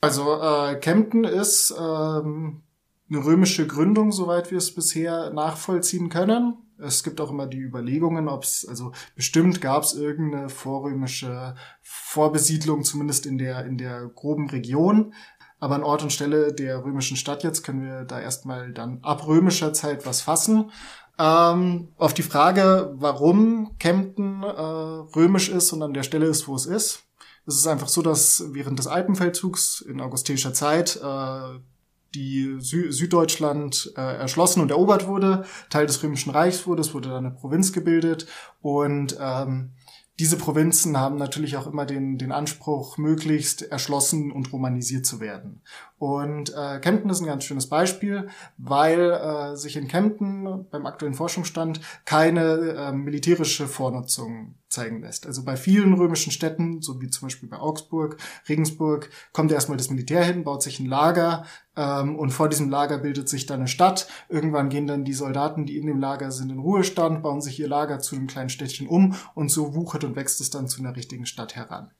Also 0.00 0.40
äh, 0.40 0.76
Kempten 0.76 1.24
ist 1.24 1.74
ähm, 1.76 2.62
eine 3.10 3.24
römische 3.24 3.66
Gründung, 3.66 4.12
soweit 4.12 4.52
wir 4.52 4.58
es 4.58 4.72
bisher 4.72 5.30
nachvollziehen 5.30 6.10
können. 6.10 6.58
Es 6.78 7.02
gibt 7.02 7.20
auch 7.20 7.30
immer 7.30 7.46
die 7.46 7.60
Überlegungen, 7.60 8.28
ob 8.28 8.44
es, 8.44 8.66
also 8.68 8.92
bestimmt 9.14 9.60
gab 9.60 9.82
es 9.82 9.94
irgendeine 9.94 10.48
vorrömische 10.48 11.54
Vorbesiedlung, 11.82 12.84
zumindest 12.84 13.26
in 13.26 13.38
der, 13.38 13.64
in 13.64 13.78
der 13.78 14.06
groben 14.08 14.48
Region. 14.48 15.12
Aber 15.60 15.74
an 15.74 15.82
Ort 15.82 16.02
und 16.02 16.12
Stelle 16.12 16.52
der 16.52 16.84
römischen 16.84 17.16
Stadt 17.16 17.42
jetzt 17.42 17.64
können 17.64 17.82
wir 17.82 18.04
da 18.04 18.20
erstmal 18.20 18.72
dann 18.72 19.00
ab 19.02 19.26
römischer 19.26 19.72
Zeit 19.72 20.06
was 20.06 20.20
fassen. 20.20 20.70
Ähm, 21.18 21.88
auf 21.96 22.14
die 22.14 22.22
Frage, 22.22 22.94
warum 22.94 23.76
Kempten 23.78 24.44
äh, 24.44 24.46
römisch 24.46 25.48
ist 25.48 25.72
und 25.72 25.82
an 25.82 25.94
der 25.94 26.04
Stelle 26.04 26.26
ist, 26.26 26.46
wo 26.46 26.54
es 26.54 26.66
ist. 26.66 27.02
Es 27.44 27.56
ist 27.56 27.66
einfach 27.66 27.88
so, 27.88 28.02
dass 28.02 28.44
während 28.52 28.78
des 28.78 28.86
Alpenfeldzugs 28.86 29.80
in 29.80 30.00
augustischer 30.00 30.52
Zeit 30.52 30.96
äh, 31.02 31.58
die 32.14 32.56
Sü 32.58 32.92
Süddeutschland 32.92 33.92
äh, 33.96 34.00
erschlossen 34.00 34.60
und 34.60 34.70
erobert 34.70 35.06
wurde, 35.06 35.44
Teil 35.70 35.86
des 35.86 36.02
Römischen 36.02 36.30
Reichs 36.30 36.66
wurde, 36.66 36.80
es 36.80 36.94
wurde 36.94 37.10
dann 37.10 37.26
eine 37.26 37.34
Provinz 37.34 37.72
gebildet 37.72 38.26
und 38.60 39.16
ähm, 39.20 39.72
diese 40.18 40.36
Provinzen 40.36 40.98
haben 40.98 41.16
natürlich 41.16 41.56
auch 41.56 41.68
immer 41.68 41.86
den, 41.86 42.18
den 42.18 42.32
Anspruch, 42.32 42.98
möglichst 42.98 43.62
erschlossen 43.62 44.32
und 44.32 44.52
romanisiert 44.52 45.06
zu 45.06 45.20
werden. 45.20 45.62
Und 45.98 46.54
äh, 46.54 46.78
Kempten 46.78 47.10
ist 47.10 47.20
ein 47.20 47.26
ganz 47.26 47.42
schönes 47.42 47.68
Beispiel, 47.68 48.28
weil 48.56 49.10
äh, 49.10 49.56
sich 49.56 49.76
in 49.76 49.88
Kempten 49.88 50.66
beim 50.70 50.86
aktuellen 50.86 51.14
Forschungsstand 51.14 51.80
keine 52.04 52.42
äh, 52.42 52.92
militärische 52.92 53.66
Vornutzung 53.66 54.54
zeigen 54.68 55.00
lässt. 55.00 55.26
Also 55.26 55.44
bei 55.44 55.56
vielen 55.56 55.94
römischen 55.94 56.30
Städten, 56.30 56.82
so 56.82 57.00
wie 57.00 57.10
zum 57.10 57.26
Beispiel 57.26 57.48
bei 57.48 57.58
Augsburg, 57.58 58.16
Regensburg, 58.48 59.10
kommt 59.32 59.50
erstmal 59.50 59.78
das 59.78 59.90
Militär 59.90 60.22
hin, 60.22 60.44
baut 60.44 60.62
sich 60.62 60.78
ein 60.78 60.86
Lager 60.86 61.44
ähm, 61.74 62.16
und 62.16 62.30
vor 62.30 62.48
diesem 62.48 62.70
Lager 62.70 62.98
bildet 62.98 63.28
sich 63.28 63.46
dann 63.46 63.60
eine 63.60 63.68
Stadt. 63.68 64.06
Irgendwann 64.28 64.68
gehen 64.68 64.86
dann 64.86 65.04
die 65.04 65.14
Soldaten, 65.14 65.66
die 65.66 65.78
in 65.78 65.86
dem 65.86 65.98
Lager 65.98 66.30
sind, 66.30 66.52
in 66.52 66.60
Ruhestand, 66.60 67.22
bauen 67.22 67.40
sich 67.40 67.58
ihr 67.58 67.68
Lager 67.68 67.98
zu 67.98 68.14
einem 68.14 68.28
kleinen 68.28 68.50
Städtchen 68.50 68.86
um 68.86 69.16
und 69.34 69.50
so 69.50 69.74
wuchert 69.74 70.04
und 70.04 70.14
wächst 70.14 70.40
es 70.40 70.50
dann 70.50 70.68
zu 70.68 70.80
einer 70.80 70.94
richtigen 70.94 71.26
Stadt 71.26 71.56
heran. 71.56 71.90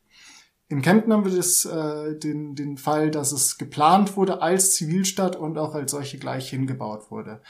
In 0.70 0.82
Kempten 0.82 1.14
haben 1.14 1.24
wir 1.24 1.34
das, 1.34 1.64
äh, 1.64 2.18
den, 2.18 2.54
den 2.54 2.76
Fall, 2.76 3.10
dass 3.10 3.32
es 3.32 3.56
geplant 3.56 4.18
wurde 4.18 4.42
als 4.42 4.74
Zivilstadt 4.74 5.34
und 5.34 5.56
auch 5.56 5.74
als 5.74 5.92
solche 5.92 6.18
gleich 6.18 6.50
hingebaut 6.50 7.10
wurde. 7.10 7.40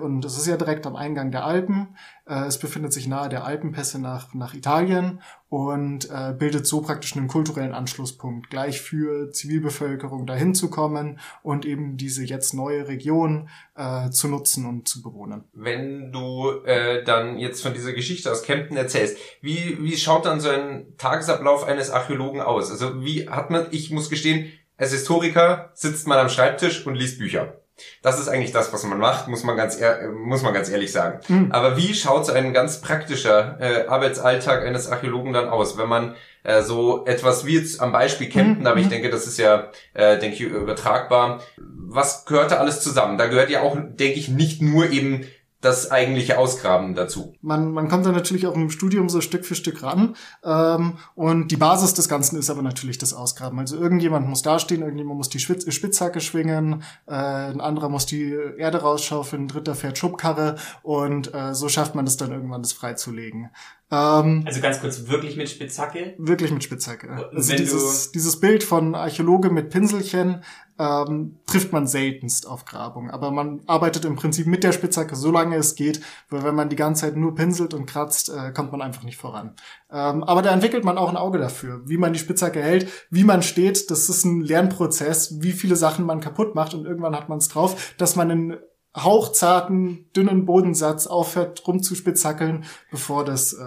Und 0.00 0.22
das 0.22 0.38
ist 0.38 0.46
ja 0.46 0.56
direkt 0.56 0.86
am 0.86 0.96
Eingang 0.96 1.30
der 1.30 1.44
Alpen. 1.44 1.96
Äh, 2.26 2.46
es 2.46 2.58
befindet 2.58 2.92
sich 2.92 3.06
nahe 3.06 3.28
der 3.28 3.44
Alpenpässe 3.44 4.00
nach, 4.00 4.32
nach 4.34 4.54
Italien 4.54 5.20
und 5.48 6.08
äh, 6.10 6.32
bildet 6.32 6.66
so 6.66 6.80
praktisch 6.80 7.16
einen 7.16 7.28
kulturellen 7.28 7.74
Anschlusspunkt, 7.74 8.48
gleich 8.48 8.80
für 8.80 9.30
Zivilbevölkerung 9.30 10.26
dahin 10.26 10.54
zu 10.54 10.70
kommen 10.70 11.18
und 11.42 11.66
eben 11.66 11.96
diese 11.96 12.24
jetzt 12.24 12.54
neue 12.54 12.88
Region 12.88 13.48
äh, 13.76 14.10
zu 14.10 14.28
nutzen 14.28 14.66
und 14.66 14.88
zu 14.88 15.02
bewohnen. 15.02 15.44
Wenn 15.52 16.12
du 16.12 16.62
äh, 16.64 17.04
dann 17.04 17.38
jetzt 17.38 17.62
von 17.62 17.74
dieser 17.74 17.92
Geschichte 17.92 18.30
aus 18.30 18.42
Kempten 18.42 18.76
erzählst, 18.76 19.18
wie, 19.40 19.78
wie 19.82 19.96
schaut 19.96 20.24
dann 20.24 20.40
so 20.40 20.48
ein 20.48 20.96
Tagesablauf 20.96 21.64
eines 21.64 21.90
Archäologen 21.90 22.40
aus? 22.40 22.70
Also 22.70 23.04
wie 23.04 23.28
hat 23.28 23.50
man, 23.50 23.66
ich 23.72 23.90
muss 23.90 24.10
gestehen, 24.10 24.52
als 24.76 24.92
Historiker 24.92 25.70
sitzt 25.74 26.08
man 26.08 26.18
am 26.18 26.28
Schreibtisch 26.28 26.86
und 26.86 26.94
liest 26.94 27.18
Bücher. 27.18 27.61
Das 28.02 28.20
ist 28.20 28.28
eigentlich 28.28 28.52
das, 28.52 28.72
was 28.72 28.84
man 28.84 28.98
macht, 28.98 29.28
muss 29.28 29.44
man 29.44 29.56
ganz, 29.56 29.78
muss 30.14 30.42
man 30.42 30.52
ganz 30.52 30.68
ehrlich 30.68 30.92
sagen. 30.92 31.20
Mhm. 31.28 31.52
Aber 31.52 31.76
wie 31.76 31.94
schaut 31.94 32.26
so 32.26 32.32
ein 32.32 32.52
ganz 32.52 32.80
praktischer 32.80 33.58
äh, 33.60 33.86
Arbeitsalltag 33.86 34.64
eines 34.64 34.88
Archäologen 34.88 35.32
dann 35.32 35.48
aus, 35.48 35.78
wenn 35.78 35.88
man 35.88 36.14
äh, 36.44 36.62
so 36.62 37.04
etwas 37.06 37.46
wie 37.46 37.56
jetzt 37.56 37.80
am 37.80 37.92
Beispiel 37.92 38.28
Kempten, 38.28 38.60
mhm. 38.60 38.66
aber 38.66 38.78
ich 38.78 38.86
mhm. 38.86 38.90
denke, 38.90 39.10
das 39.10 39.26
ist 39.26 39.38
ja, 39.38 39.70
äh, 39.94 40.18
denke 40.18 40.36
ich, 40.36 40.40
übertragbar. 40.42 41.40
Was 41.56 42.24
gehört 42.24 42.50
da 42.50 42.56
alles 42.56 42.80
zusammen? 42.80 43.18
Da 43.18 43.26
gehört 43.26 43.50
ja 43.50 43.62
auch, 43.62 43.76
denke 43.76 44.18
ich, 44.18 44.28
nicht 44.28 44.62
nur 44.62 44.90
eben 44.90 45.26
das 45.62 45.92
eigentliche 45.92 46.38
Ausgraben 46.38 46.94
dazu. 46.94 47.34
Man, 47.40 47.72
man 47.72 47.88
kommt 47.88 48.04
dann 48.04 48.14
natürlich 48.14 48.46
auch 48.48 48.54
im 48.54 48.68
Studium 48.68 49.08
so 49.08 49.20
Stück 49.20 49.46
für 49.46 49.54
Stück 49.54 49.82
ran. 49.82 50.16
Ähm, 50.44 50.98
und 51.14 51.52
die 51.52 51.56
Basis 51.56 51.94
des 51.94 52.08
Ganzen 52.08 52.36
ist 52.36 52.50
aber 52.50 52.62
natürlich 52.62 52.98
das 52.98 53.14
Ausgraben. 53.14 53.58
Also 53.60 53.76
irgendjemand 53.76 54.28
muss 54.28 54.42
dastehen, 54.42 54.82
irgendjemand 54.82 55.18
muss 55.18 55.28
die 55.28 55.38
Spitz 55.38 55.72
Spitzhacke 55.72 56.20
schwingen, 56.20 56.82
äh, 57.06 57.12
ein 57.12 57.60
anderer 57.60 57.88
muss 57.88 58.06
die 58.06 58.36
Erde 58.58 58.82
rausschaufeln, 58.82 59.44
ein 59.44 59.48
dritter 59.48 59.76
fährt 59.76 59.98
Schubkarre 59.98 60.56
und 60.82 61.32
äh, 61.32 61.54
so 61.54 61.68
schafft 61.68 61.94
man 61.94 62.06
es 62.06 62.16
dann 62.16 62.32
irgendwann, 62.32 62.62
das 62.62 62.72
freizulegen. 62.72 63.50
Ähm, 63.92 64.44
also 64.46 64.60
ganz 64.62 64.80
kurz, 64.80 65.06
wirklich 65.08 65.36
mit 65.36 65.50
Spitzhacke? 65.50 66.14
Wirklich 66.16 66.50
mit 66.50 66.64
Spitzhacke. 66.64 67.28
Also 67.30 67.54
dieses, 67.54 68.10
dieses 68.10 68.40
Bild 68.40 68.64
von 68.64 68.94
Archäologe 68.94 69.50
mit 69.50 69.68
Pinselchen 69.68 70.42
ähm, 70.78 71.36
trifft 71.46 71.72
man 71.72 71.86
seltenst 71.86 72.46
auf 72.48 72.64
Grabung. 72.64 73.10
Aber 73.10 73.30
man 73.30 73.60
arbeitet 73.66 74.06
im 74.06 74.16
Prinzip 74.16 74.46
mit 74.46 74.64
der 74.64 74.72
Spitzhacke, 74.72 75.14
solange 75.14 75.56
es 75.56 75.74
geht, 75.74 76.00
weil 76.30 76.42
wenn 76.42 76.54
man 76.54 76.70
die 76.70 76.76
ganze 76.76 77.02
Zeit 77.02 77.16
nur 77.16 77.34
pinselt 77.34 77.74
und 77.74 77.84
kratzt, 77.84 78.30
äh, 78.30 78.52
kommt 78.52 78.72
man 78.72 78.80
einfach 78.80 79.02
nicht 79.02 79.18
voran. 79.18 79.56
Ähm, 79.90 80.24
aber 80.24 80.40
da 80.40 80.52
entwickelt 80.52 80.86
man 80.86 80.96
auch 80.96 81.10
ein 81.10 81.18
Auge 81.18 81.38
dafür, 81.38 81.82
wie 81.84 81.98
man 81.98 82.14
die 82.14 82.18
Spitzhacke 82.18 82.62
hält, 82.62 82.88
wie 83.10 83.24
man 83.24 83.42
steht. 83.42 83.90
Das 83.90 84.08
ist 84.08 84.24
ein 84.24 84.40
Lernprozess, 84.40 85.42
wie 85.42 85.52
viele 85.52 85.76
Sachen 85.76 86.06
man 86.06 86.20
kaputt 86.20 86.54
macht 86.54 86.72
und 86.72 86.86
irgendwann 86.86 87.14
hat 87.14 87.28
man 87.28 87.38
es 87.38 87.48
drauf, 87.48 87.94
dass 87.98 88.16
man 88.16 88.30
in 88.30 88.56
hauchzarten, 88.96 90.06
dünnen 90.14 90.44
Bodensatz 90.44 91.06
aufhört 91.06 91.66
rumzuspitzhackeln, 91.66 92.64
bevor 92.90 93.24
das 93.24 93.54
äh, 93.54 93.58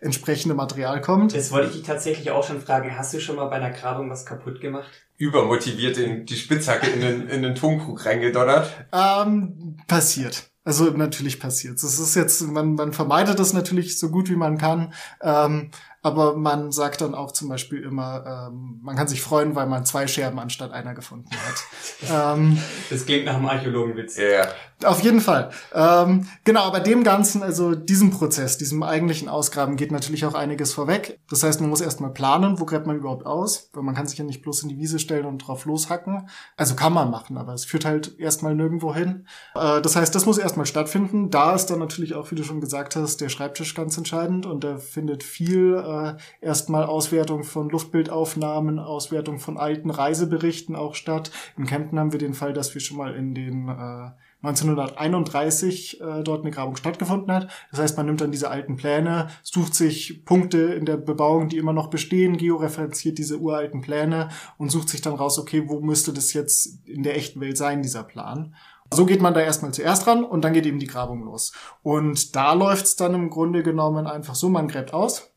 entsprechende 0.00 0.54
Material 0.54 1.00
kommt. 1.00 1.34
Das 1.34 1.50
wollte 1.52 1.68
ich 1.68 1.76
dich 1.76 1.82
tatsächlich 1.86 2.30
auch 2.30 2.46
schon 2.46 2.60
fragen. 2.60 2.96
Hast 2.96 3.14
du 3.14 3.20
schon 3.20 3.36
mal 3.36 3.46
bei 3.46 3.56
einer 3.56 3.70
Grabung 3.70 4.10
was 4.10 4.26
kaputt 4.26 4.60
gemacht? 4.60 4.90
Übermotiviert 5.16 5.96
in 5.96 6.26
die 6.26 6.36
Spitzhacke 6.36 6.88
in 6.88 7.00
den, 7.00 7.28
in 7.28 7.42
den 7.42 7.54
Tonkrug 7.54 8.04
reingedonnert? 8.04 8.86
Ähm, 8.92 9.78
passiert. 9.86 10.50
Also 10.68 10.84
natürlich 10.90 11.40
passiert. 11.40 11.82
Das 11.82 11.98
ist 11.98 12.14
jetzt, 12.14 12.42
man, 12.42 12.74
man 12.74 12.92
vermeidet 12.92 13.38
das 13.38 13.54
natürlich 13.54 13.98
so 13.98 14.10
gut 14.10 14.28
wie 14.28 14.36
man 14.36 14.58
kann. 14.58 14.92
Ähm, 15.22 15.70
aber 16.02 16.36
man 16.36 16.72
sagt 16.72 17.00
dann 17.00 17.14
auch 17.14 17.32
zum 17.32 17.48
Beispiel 17.48 17.82
immer, 17.82 18.48
ähm, 18.50 18.78
man 18.82 18.96
kann 18.96 19.08
sich 19.08 19.20
freuen, 19.20 19.54
weil 19.54 19.66
man 19.66 19.84
zwei 19.84 20.06
Scherben 20.06 20.38
anstatt 20.38 20.72
einer 20.72 20.94
gefunden 20.94 21.30
hat. 21.30 22.36
ähm, 22.38 22.58
das 22.90 23.04
klingt 23.04 23.24
nach 23.24 23.36
einem 23.36 23.46
Archäologenwitz. 23.46 24.16
Ja. 24.16 24.24
Yeah. 24.24 24.48
Auf 24.84 25.00
jeden 25.02 25.20
Fall. 25.20 25.50
Ähm, 25.74 26.28
genau, 26.44 26.62
aber 26.62 26.78
dem 26.78 27.02
Ganzen, 27.02 27.42
also 27.42 27.74
diesem 27.74 28.10
Prozess, 28.10 28.58
diesem 28.58 28.84
eigentlichen 28.84 29.28
Ausgraben 29.28 29.76
geht 29.76 29.90
natürlich 29.90 30.24
auch 30.24 30.34
einiges 30.34 30.72
vorweg. 30.72 31.18
Das 31.28 31.42
heißt, 31.42 31.60
man 31.60 31.68
muss 31.68 31.80
erstmal 31.80 32.12
planen, 32.12 32.60
wo 32.60 32.64
gräbt 32.64 32.86
man 32.86 32.96
überhaupt 32.96 33.26
aus, 33.26 33.70
weil 33.72 33.82
man 33.82 33.96
kann 33.96 34.06
sich 34.06 34.18
ja 34.18 34.24
nicht 34.24 34.40
bloß 34.42 34.62
in 34.62 34.68
die 34.68 34.78
Wiese 34.78 35.00
stellen 35.00 35.26
und 35.26 35.38
drauf 35.38 35.64
loshacken. 35.64 36.28
Also 36.56 36.76
kann 36.76 36.92
man 36.92 37.10
machen, 37.10 37.38
aber 37.38 37.54
es 37.54 37.64
führt 37.64 37.84
halt 37.84 38.20
erstmal 38.20 38.54
nirgendwo 38.54 38.94
hin. 38.94 39.26
Äh, 39.56 39.80
das 39.80 39.96
heißt, 39.96 40.14
das 40.14 40.26
muss 40.26 40.38
erstmal 40.38 40.66
stattfinden. 40.66 41.30
Da 41.30 41.56
ist 41.56 41.66
dann 41.66 41.80
natürlich 41.80 42.14
auch, 42.14 42.30
wie 42.30 42.36
du 42.36 42.44
schon 42.44 42.60
gesagt 42.60 42.94
hast, 42.94 43.20
der 43.20 43.30
Schreibtisch 43.30 43.74
ganz 43.74 43.98
entscheidend 43.98 44.46
und 44.46 44.62
da 44.62 44.76
findet 44.76 45.24
viel 45.24 45.74
äh, 45.88 46.16
erstmal 46.40 46.84
Auswertung 46.84 47.44
von 47.44 47.70
Luftbildaufnahmen, 47.70 48.78
Auswertung 48.78 49.38
von 49.38 49.56
alten 49.56 49.90
Reiseberichten 49.90 50.76
auch 50.76 50.94
statt. 50.94 51.30
In 51.56 51.66
Kempten 51.66 51.98
haben 51.98 52.12
wir 52.12 52.18
den 52.18 52.34
Fall, 52.34 52.52
dass 52.52 52.74
wir 52.74 52.80
schon 52.80 52.98
mal 52.98 53.14
in 53.14 53.34
den 53.34 53.68
äh, 53.68 54.10
1931 54.42 56.00
äh, 56.00 56.22
dort 56.22 56.42
eine 56.42 56.52
Grabung 56.52 56.76
stattgefunden 56.76 57.32
hat. 57.32 57.48
Das 57.70 57.80
heißt, 57.80 57.96
man 57.96 58.06
nimmt 58.06 58.20
dann 58.20 58.30
diese 58.30 58.50
alten 58.50 58.76
Pläne, 58.76 59.28
sucht 59.42 59.74
sich 59.74 60.24
Punkte 60.24 60.58
in 60.58 60.86
der 60.86 60.96
Bebauung, 60.96 61.48
die 61.48 61.56
immer 61.56 61.72
noch 61.72 61.90
bestehen, 61.90 62.36
georeferenziert 62.36 63.18
diese 63.18 63.38
uralten 63.38 63.80
Pläne 63.80 64.28
und 64.56 64.70
sucht 64.70 64.90
sich 64.90 65.00
dann 65.00 65.14
raus, 65.14 65.38
okay, 65.38 65.64
wo 65.66 65.80
müsste 65.80 66.12
das 66.12 66.32
jetzt 66.34 66.86
in 66.86 67.02
der 67.02 67.16
echten 67.16 67.40
Welt 67.40 67.56
sein, 67.56 67.82
dieser 67.82 68.04
Plan. 68.04 68.54
So 68.92 69.06
geht 69.06 69.20
man 69.20 69.34
da 69.34 69.40
erstmal 69.40 69.72
zuerst 69.72 70.06
ran 70.06 70.24
und 70.24 70.42
dann 70.44 70.52
geht 70.52 70.66
eben 70.66 70.78
die 70.78 70.86
Grabung 70.86 71.24
los. 71.24 71.52
Und 71.82 72.36
da 72.36 72.52
läuft's 72.52 72.96
dann 72.96 73.14
im 73.14 73.30
Grunde 73.30 73.62
genommen 73.62 74.06
einfach 74.06 74.34
so, 74.34 74.48
man 74.48 74.68
gräbt 74.68 74.94
aus, 74.94 75.30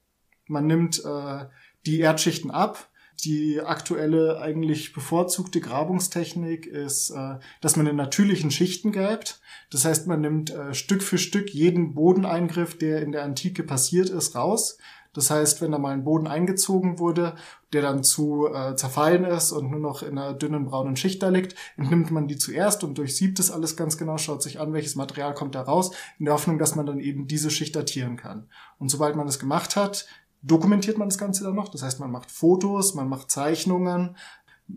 man 0.51 0.67
nimmt 0.67 1.03
äh, 1.03 1.45
die 1.85 1.99
Erdschichten 1.99 2.51
ab, 2.51 2.89
die 3.23 3.61
aktuelle 3.61 4.39
eigentlich 4.39 4.93
bevorzugte 4.93 5.61
Grabungstechnik 5.61 6.65
ist, 6.65 7.11
äh, 7.11 7.35
dass 7.61 7.75
man 7.75 7.87
in 7.87 7.95
natürlichen 7.95 8.51
Schichten 8.51 8.91
gräbt. 8.91 9.41
Das 9.69 9.85
heißt, 9.85 10.07
man 10.07 10.21
nimmt 10.21 10.51
äh, 10.51 10.73
Stück 10.73 11.01
für 11.01 11.17
Stück 11.17 11.53
jeden 11.53 11.93
Bodeneingriff, 11.93 12.77
der 12.77 13.01
in 13.01 13.11
der 13.11 13.23
Antike 13.23 13.63
passiert 13.63 14.09
ist, 14.09 14.35
raus. 14.35 14.77
Das 15.13 15.29
heißt, 15.29 15.61
wenn 15.61 15.73
da 15.73 15.77
mal 15.77 15.91
ein 15.93 16.05
Boden 16.05 16.25
eingezogen 16.25 16.97
wurde, 16.97 17.35
der 17.73 17.81
dann 17.81 18.03
zu 18.03 18.47
äh, 18.47 18.75
zerfallen 18.75 19.25
ist 19.25 19.51
und 19.51 19.69
nur 19.69 19.79
noch 19.79 20.03
in 20.03 20.17
einer 20.17 20.33
dünnen 20.33 20.65
braunen 20.65 20.95
Schicht 20.95 21.21
da 21.21 21.27
liegt, 21.27 21.55
entnimmt 21.75 22.11
man 22.11 22.29
die 22.29 22.37
zuerst 22.37 22.83
und 22.85 22.97
durchsiebt 22.97 23.37
das 23.37 23.51
alles 23.51 23.75
ganz 23.75 23.97
genau, 23.97 24.17
schaut 24.17 24.41
sich 24.41 24.59
an, 24.59 24.71
welches 24.71 24.95
Material 24.95 25.33
kommt 25.33 25.55
da 25.55 25.63
raus, 25.63 25.91
in 26.17 26.25
der 26.25 26.33
Hoffnung, 26.33 26.57
dass 26.57 26.75
man 26.75 26.85
dann 26.85 26.99
eben 26.99 27.27
diese 27.27 27.51
Schicht 27.51 27.75
datieren 27.75 28.15
kann. 28.15 28.47
Und 28.77 28.89
sobald 28.89 29.17
man 29.17 29.25
das 29.25 29.39
gemacht 29.39 29.75
hat, 29.75 30.07
dokumentiert 30.41 30.97
man 30.97 31.09
das 31.09 31.17
Ganze 31.17 31.43
dann 31.43 31.55
noch. 31.55 31.69
Das 31.69 31.83
heißt, 31.83 31.99
man 31.99 32.11
macht 32.11 32.31
Fotos, 32.31 32.95
man 32.95 33.09
macht 33.09 33.31
Zeichnungen, 33.31 34.15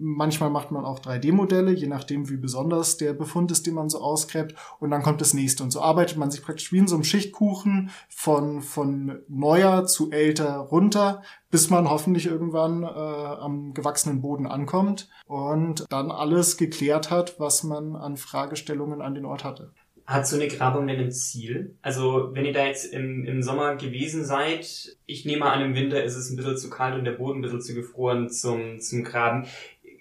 Manchmal 0.00 0.50
macht 0.50 0.70
man 0.70 0.84
auch 0.84 0.98
3D-Modelle, 1.00 1.72
je 1.72 1.86
nachdem, 1.86 2.28
wie 2.28 2.36
besonders 2.36 2.96
der 2.96 3.12
Befund 3.12 3.50
ist, 3.52 3.66
den 3.66 3.74
man 3.74 3.88
so 3.88 4.00
ausgräbt. 4.00 4.54
Und 4.80 4.90
dann 4.90 5.02
kommt 5.02 5.20
das 5.20 5.34
nächste. 5.34 5.62
Und 5.62 5.70
so 5.70 5.80
arbeitet 5.80 6.16
man 6.16 6.30
sich 6.30 6.42
praktisch 6.42 6.72
wie 6.72 6.78
in 6.78 6.88
so 6.88 6.96
einem 6.96 7.04
Schichtkuchen 7.04 7.90
von, 8.08 8.60
von 8.62 9.20
neuer 9.28 9.86
zu 9.86 10.10
älter 10.10 10.56
runter, 10.56 11.22
bis 11.50 11.70
man 11.70 11.88
hoffentlich 11.88 12.26
irgendwann 12.26 12.82
äh, 12.82 12.86
am 12.86 13.74
gewachsenen 13.74 14.20
Boden 14.20 14.46
ankommt 14.46 15.08
und 15.26 15.84
dann 15.90 16.10
alles 16.10 16.56
geklärt 16.56 17.10
hat, 17.10 17.38
was 17.38 17.62
man 17.62 17.94
an 17.94 18.16
Fragestellungen 18.16 19.00
an 19.00 19.14
den 19.14 19.24
Ort 19.24 19.44
hatte. 19.44 19.72
Hat 20.06 20.26
so 20.26 20.36
eine 20.36 20.48
Grabung 20.48 20.86
denn 20.86 21.00
ein 21.00 21.12
Ziel? 21.12 21.76
Also, 21.80 22.30
wenn 22.34 22.44
ihr 22.44 22.52
da 22.52 22.66
jetzt 22.66 22.92
im, 22.92 23.24
im 23.24 23.42
Sommer 23.42 23.76
gewesen 23.76 24.24
seid, 24.24 24.96
ich 25.06 25.24
nehme 25.24 25.46
an, 25.46 25.62
im 25.62 25.74
Winter 25.74 26.04
ist 26.04 26.14
es 26.14 26.30
ein 26.30 26.36
bisschen 26.36 26.58
zu 26.58 26.68
kalt 26.68 26.94
und 26.94 27.04
der 27.04 27.12
Boden 27.12 27.38
ein 27.38 27.42
bisschen 27.42 27.62
zu 27.62 27.74
gefroren 27.74 28.28
zum, 28.28 28.80
zum 28.80 29.02
Graben. 29.02 29.46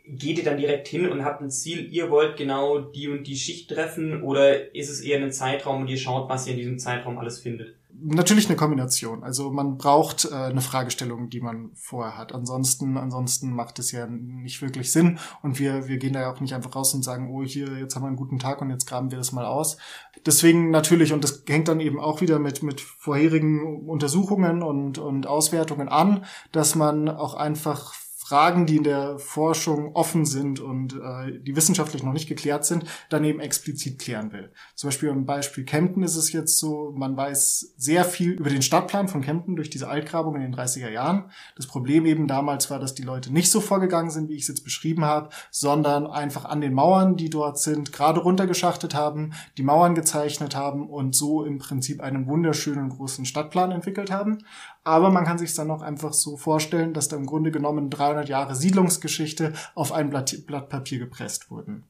geht 0.06 0.38
ihr 0.38 0.44
dann 0.44 0.58
direkt 0.58 0.88
hin 0.90 1.10
und 1.10 1.24
habt 1.24 1.42
ein 1.42 1.50
Ziel, 1.50 1.88
ihr 1.92 2.10
wollt 2.10 2.36
genau 2.36 2.80
die 2.80 3.08
und 3.08 3.26
die 3.26 3.38
Schicht 3.38 3.70
treffen 3.70 4.22
oder 4.24 4.76
ist 4.76 4.90
es 4.90 5.02
eher 5.02 5.22
ein 5.22 5.32
Zeitraum 5.32 5.82
und 5.82 5.88
ihr 5.88 5.98
schaut, 5.98 6.30
was 6.30 6.48
ihr 6.48 6.54
in 6.54 6.60
diesem 6.60 6.80
Zeitraum 6.80 7.18
alles 7.18 7.40
findet? 7.40 7.76
Natürlich 8.06 8.48
eine 8.48 8.58
Kombination. 8.58 9.24
Also 9.24 9.50
man 9.52 9.78
braucht 9.78 10.26
äh, 10.26 10.34
eine 10.34 10.60
Fragestellung, 10.60 11.30
die 11.30 11.40
man 11.40 11.72
vorher 11.76 12.18
hat. 12.18 12.34
Ansonsten, 12.34 12.98
ansonsten 12.98 13.54
macht 13.54 13.80
es 13.80 13.94
ja 13.94 14.08
nicht 14.08 14.62
wirklich 14.62 14.92
Sinn. 14.92 15.20
Und 15.42 15.58
wir, 15.58 15.88
wir 15.88 15.98
gehen 15.98 16.12
da 16.12 16.22
ja 16.22 16.34
auch 16.34 16.42
nicht 16.42 16.54
einfach 16.54 16.76
raus 16.76 16.94
und 16.94 17.04
sagen, 17.04 17.30
oh, 17.32 17.44
hier, 17.44 17.78
jetzt 17.78 17.96
haben 17.96 18.04
wir 18.04 18.08
einen 18.08 18.18
guten 18.18 18.40
Tag 18.40 18.62
und 18.62 18.70
jetzt 18.72 18.88
graben 18.88 19.12
wir 19.12 19.18
das 19.18 19.32
mal 19.32 19.46
aus. 19.46 19.78
Deswegen 20.26 20.70
natürlich, 20.70 21.14
und 21.14 21.24
das 21.24 21.44
hängt 21.48 21.70
dann 21.70 21.80
eben 21.80 22.00
auch 22.00 22.20
wieder 22.20 22.40
mit, 22.40 22.62
mit 22.62 22.82
vorherigen 22.82 23.88
Untersuchungen 23.88 24.64
und, 24.64 24.98
und 24.98 25.26
Auswertungen 25.26 25.88
an, 25.88 26.26
dass 26.52 26.76
man 26.76 27.08
auch 27.08 27.36
einfach 27.36 27.94
Fragen, 28.34 28.66
die 28.66 28.78
in 28.78 28.84
der 28.84 29.20
Forschung 29.20 29.96
offen 29.96 30.26
sind 30.26 30.60
und 30.60 30.94
äh, 30.96 31.40
die 31.40 31.56
wissenschaftlich 31.56 32.02
noch 32.02 32.14
nicht 32.14 32.28
geklärt 32.28 32.66
sind, 32.66 32.84
dann 33.10 33.24
eben 33.26 33.40
explizit 33.40 34.00
klären 34.00 34.32
will. 34.34 34.52
Zum 34.74 34.88
Beispiel 34.88 35.10
im 35.10 35.28
Beispiel 35.28 35.66
Kempten 35.66 36.02
ist 36.02 36.16
es 36.16 36.32
jetzt 36.32 36.58
so, 36.58 36.92
man 36.96 37.16
weiß 37.16 37.76
sehr 37.78 38.04
viel 38.04 38.32
über 38.32 38.50
den 38.50 38.64
Stadtplan 38.64 39.08
von 39.08 39.22
Kempten 39.22 39.56
durch 39.56 39.70
diese 39.70 39.88
Altgrabung 39.88 40.36
in 40.36 40.42
den 40.42 40.56
30er 40.56 40.90
Jahren. 40.90 41.30
Das 41.56 41.68
Problem 41.68 42.08
eben 42.08 42.28
damals 42.28 42.72
war, 42.72 42.80
dass 42.80 42.96
die 42.96 43.04
Leute 43.04 43.32
nicht 43.32 43.52
so 43.52 43.62
vorgegangen 43.62 44.10
sind, 44.10 44.30
wie 44.30 44.34
ich 44.34 44.42
es 44.42 44.48
jetzt 44.48 44.64
beschrieben 44.64 45.06
habe, 45.06 45.30
sondern 45.52 46.08
einfach 46.08 46.46
an 46.46 46.60
den 46.60 46.74
Mauern, 46.74 47.16
die 47.16 47.30
dort 47.30 47.60
sind, 47.60 47.94
gerade 47.94 48.20
runtergeschachtet 48.20 48.96
haben, 48.96 49.34
die 49.60 49.64
Mauern 49.64 49.94
gezeichnet 49.94 50.56
haben 50.56 50.90
und 50.90 51.14
so 51.14 51.46
im 51.46 51.60
Prinzip 51.60 52.02
einen 52.02 52.26
wunderschönen 52.26 52.90
großen 52.90 53.26
Stadtplan 53.26 53.70
entwickelt 53.70 54.10
haben. 54.10 54.40
Aber 54.84 55.12
man 55.12 55.24
kann 55.24 55.38
sich 55.38 55.54
dann 55.54 55.72
auch 55.72 55.82
einfach 55.82 56.14
so 56.14 56.36
vorstellen, 56.36 56.94
dass 56.94 57.08
da 57.08 57.16
im 57.16 57.26
Grunde 57.26 57.52
genommen 57.52 57.90
300 57.90 58.28
Jahre 58.28 58.56
Siedlungsgeschichte 58.56 59.54
auf 59.76 59.92
ein 59.94 60.10
Blatt, 60.10 60.46
Blatt 60.46 60.70
Papier 60.70 61.00
gepresst 61.00 61.50
wurden. 61.50 61.86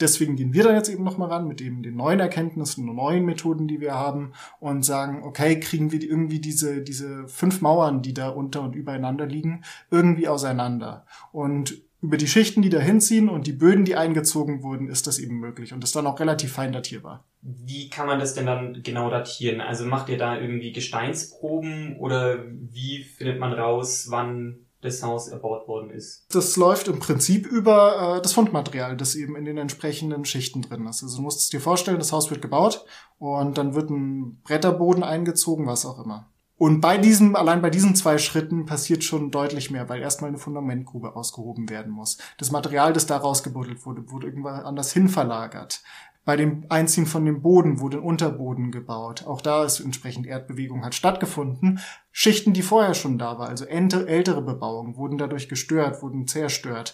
Deswegen 0.00 0.36
gehen 0.36 0.54
wir 0.54 0.64
da 0.64 0.72
jetzt 0.72 0.88
eben 0.88 1.04
nochmal 1.04 1.28
ran 1.28 1.46
mit 1.46 1.60
eben 1.60 1.82
den 1.82 1.96
neuen 1.96 2.20
Erkenntnissen 2.20 2.88
und 2.88 2.96
neuen 2.96 3.26
Methoden, 3.26 3.68
die 3.68 3.82
wir 3.82 3.94
haben 3.94 4.32
und 4.58 4.82
sagen, 4.82 5.22
okay, 5.24 5.60
kriegen 5.60 5.92
wir 5.92 6.02
irgendwie 6.02 6.40
diese, 6.40 6.80
diese 6.80 7.28
fünf 7.28 7.60
Mauern, 7.60 8.00
die 8.00 8.14
da 8.14 8.30
unter 8.30 8.62
und 8.62 8.74
übereinander 8.74 9.26
liegen, 9.26 9.62
irgendwie 9.90 10.26
auseinander. 10.26 11.04
Und 11.32 11.82
über 12.02 12.16
die 12.16 12.26
Schichten, 12.26 12.62
die 12.62 12.70
da 12.70 12.78
hinziehen 12.78 13.28
und 13.28 13.46
die 13.46 13.52
Böden, 13.52 13.84
die 13.84 13.96
eingezogen 13.96 14.62
wurden, 14.62 14.88
ist 14.88 15.06
das 15.06 15.18
eben 15.18 15.38
möglich 15.38 15.72
und 15.72 15.84
ist 15.84 15.94
dann 15.94 16.06
auch 16.06 16.18
relativ 16.18 16.52
fein 16.52 16.72
datierbar. 16.72 17.24
Wie 17.42 17.90
kann 17.90 18.06
man 18.06 18.18
das 18.18 18.34
denn 18.34 18.46
dann 18.46 18.82
genau 18.82 19.10
datieren? 19.10 19.60
Also 19.60 19.84
macht 19.84 20.08
ihr 20.08 20.18
da 20.18 20.38
irgendwie 20.38 20.72
Gesteinsproben 20.72 21.96
oder 21.98 22.44
wie 22.46 23.04
findet 23.04 23.38
man 23.38 23.52
raus, 23.52 24.06
wann 24.08 24.66
das 24.80 25.02
Haus 25.02 25.28
erbaut 25.28 25.68
worden 25.68 25.90
ist? 25.90 26.24
Das 26.32 26.56
läuft 26.56 26.88
im 26.88 27.00
Prinzip 27.00 27.46
über 27.46 28.16
äh, 28.16 28.22
das 28.22 28.32
Fundmaterial, 28.32 28.96
das 28.96 29.14
eben 29.14 29.36
in 29.36 29.44
den 29.44 29.58
entsprechenden 29.58 30.24
Schichten 30.24 30.62
drin 30.62 30.86
ist. 30.86 31.02
Also 31.02 31.16
du 31.16 31.22
musst 31.22 31.40
es 31.40 31.50
dir 31.50 31.60
vorstellen, 31.60 31.98
das 31.98 32.12
Haus 32.12 32.30
wird 32.30 32.40
gebaut 32.40 32.84
und 33.18 33.58
dann 33.58 33.74
wird 33.74 33.90
ein 33.90 34.40
Bretterboden 34.42 35.02
eingezogen, 35.02 35.66
was 35.66 35.84
auch 35.84 36.02
immer. 36.02 36.29
Und 36.60 36.82
bei 36.82 36.98
diesem, 36.98 37.36
allein 37.36 37.62
bei 37.62 37.70
diesen 37.70 37.94
zwei 37.94 38.18
Schritten 38.18 38.66
passiert 38.66 39.02
schon 39.02 39.30
deutlich 39.30 39.70
mehr, 39.70 39.88
weil 39.88 40.02
erstmal 40.02 40.28
eine 40.28 40.36
Fundamentgrube 40.36 41.16
ausgehoben 41.16 41.70
werden 41.70 41.90
muss. 41.90 42.18
Das 42.36 42.50
Material, 42.50 42.92
das 42.92 43.06
da 43.06 43.16
rausgebuddelt 43.16 43.86
wurde, 43.86 44.10
wurde 44.10 44.26
irgendwann 44.26 44.60
anders 44.66 44.92
hin 44.92 45.08
verlagert. 45.08 45.82
Bei 46.26 46.36
dem 46.36 46.66
Einziehen 46.68 47.06
von 47.06 47.24
dem 47.24 47.40
Boden 47.40 47.80
wurde 47.80 47.96
ein 47.96 48.02
Unterboden 48.02 48.72
gebaut. 48.72 49.24
Auch 49.26 49.40
da 49.40 49.64
ist 49.64 49.80
entsprechend 49.80 50.26
Erdbewegung 50.26 50.84
hat 50.84 50.94
stattgefunden. 50.94 51.80
Schichten, 52.12 52.52
die 52.52 52.60
vorher 52.60 52.92
schon 52.92 53.16
da 53.16 53.38
waren, 53.38 53.48
also 53.48 53.64
ältere 53.64 54.42
Bebauung, 54.42 54.98
wurden 54.98 55.16
dadurch 55.16 55.48
gestört, 55.48 56.02
wurden 56.02 56.26
zerstört. 56.26 56.92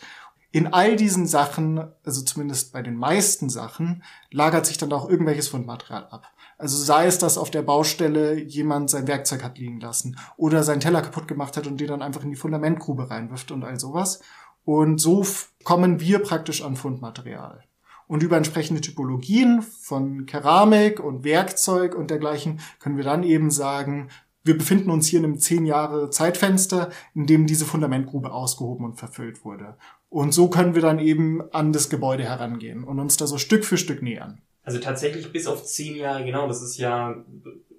In 0.57 0.69
all 0.69 0.97
diesen 0.97 1.27
Sachen, 1.27 1.85
also 2.03 2.23
zumindest 2.23 2.73
bei 2.73 2.81
den 2.81 2.97
meisten 2.97 3.51
Sachen, 3.51 4.03
lagert 4.31 4.65
sich 4.65 4.79
dann 4.79 4.91
auch 4.91 5.07
irgendwelches 5.07 5.49
Fundmaterial 5.49 6.07
ab. 6.07 6.33
Also 6.57 6.79
sei 6.79 7.05
es, 7.05 7.19
dass 7.19 7.37
auf 7.37 7.51
der 7.51 7.61
Baustelle 7.61 8.41
jemand 8.41 8.89
sein 8.89 9.07
Werkzeug 9.07 9.45
hat 9.45 9.59
liegen 9.59 9.81
lassen 9.81 10.17
oder 10.39 10.63
seinen 10.63 10.81
Teller 10.81 11.03
kaputt 11.03 11.29
gemacht 11.29 11.59
hat 11.59 11.67
und 11.67 11.79
den 11.79 11.89
dann 11.89 12.01
einfach 12.01 12.25
in 12.25 12.31
die 12.31 12.37
Fundamentgrube 12.37 13.11
reinwirft 13.11 13.51
und 13.51 13.65
all 13.65 13.79
sowas. 13.79 14.21
Und 14.65 14.99
so 14.99 15.27
kommen 15.63 16.01
wir 16.01 16.21
praktisch 16.21 16.63
an 16.63 16.77
Fundmaterial. 16.77 17.63
Und 18.07 18.23
über 18.23 18.39
entsprechende 18.39 18.81
Typologien 18.81 19.61
von 19.61 20.25
Keramik 20.25 21.01
und 21.01 21.23
Werkzeug 21.23 21.95
und 21.95 22.11
dergleichen 22.11 22.61
können 22.79 22.97
wir 22.97 23.05
dann 23.05 23.25
eben 23.25 23.51
sagen, 23.51 24.09
wir 24.47 24.57
befinden 24.57 24.91
uns 24.91 25.09
hier 25.09 25.19
in 25.19 25.25
einem 25.25 25.39
zehn 25.39 25.67
Jahre 25.67 26.09
Zeitfenster, 26.11 26.91
in 27.15 27.27
dem 27.27 27.47
diese 27.47 27.65
Fundamentgrube 27.65 28.33
ausgehoben 28.33 28.87
und 28.87 28.97
verfüllt 28.97 29.45
wurde. 29.45 29.77
Und 30.09 30.33
so 30.33 30.49
können 30.49 30.75
wir 30.75 30.83
dann 30.83 30.99
eben 30.99 31.43
an 31.53 31.73
das 31.73 31.91
Gebäude 31.91 32.25
herangehen 32.25 32.85
und 32.85 32.99
uns 32.99 33.17
da 33.17 33.27
so 33.27 33.39
Stück 33.39 33.65
für 33.65 33.77
Stück 33.77 34.03
nähern. 34.03 34.41
Also 34.63 34.79
tatsächlich 34.79 35.33
bis 35.33 35.47
auf 35.47 35.65
zehn 35.65 35.97
Jahre, 35.97 36.25
genau, 36.25 36.49
das 36.49 36.61
ist 36.61 36.77
ja. 36.77 37.25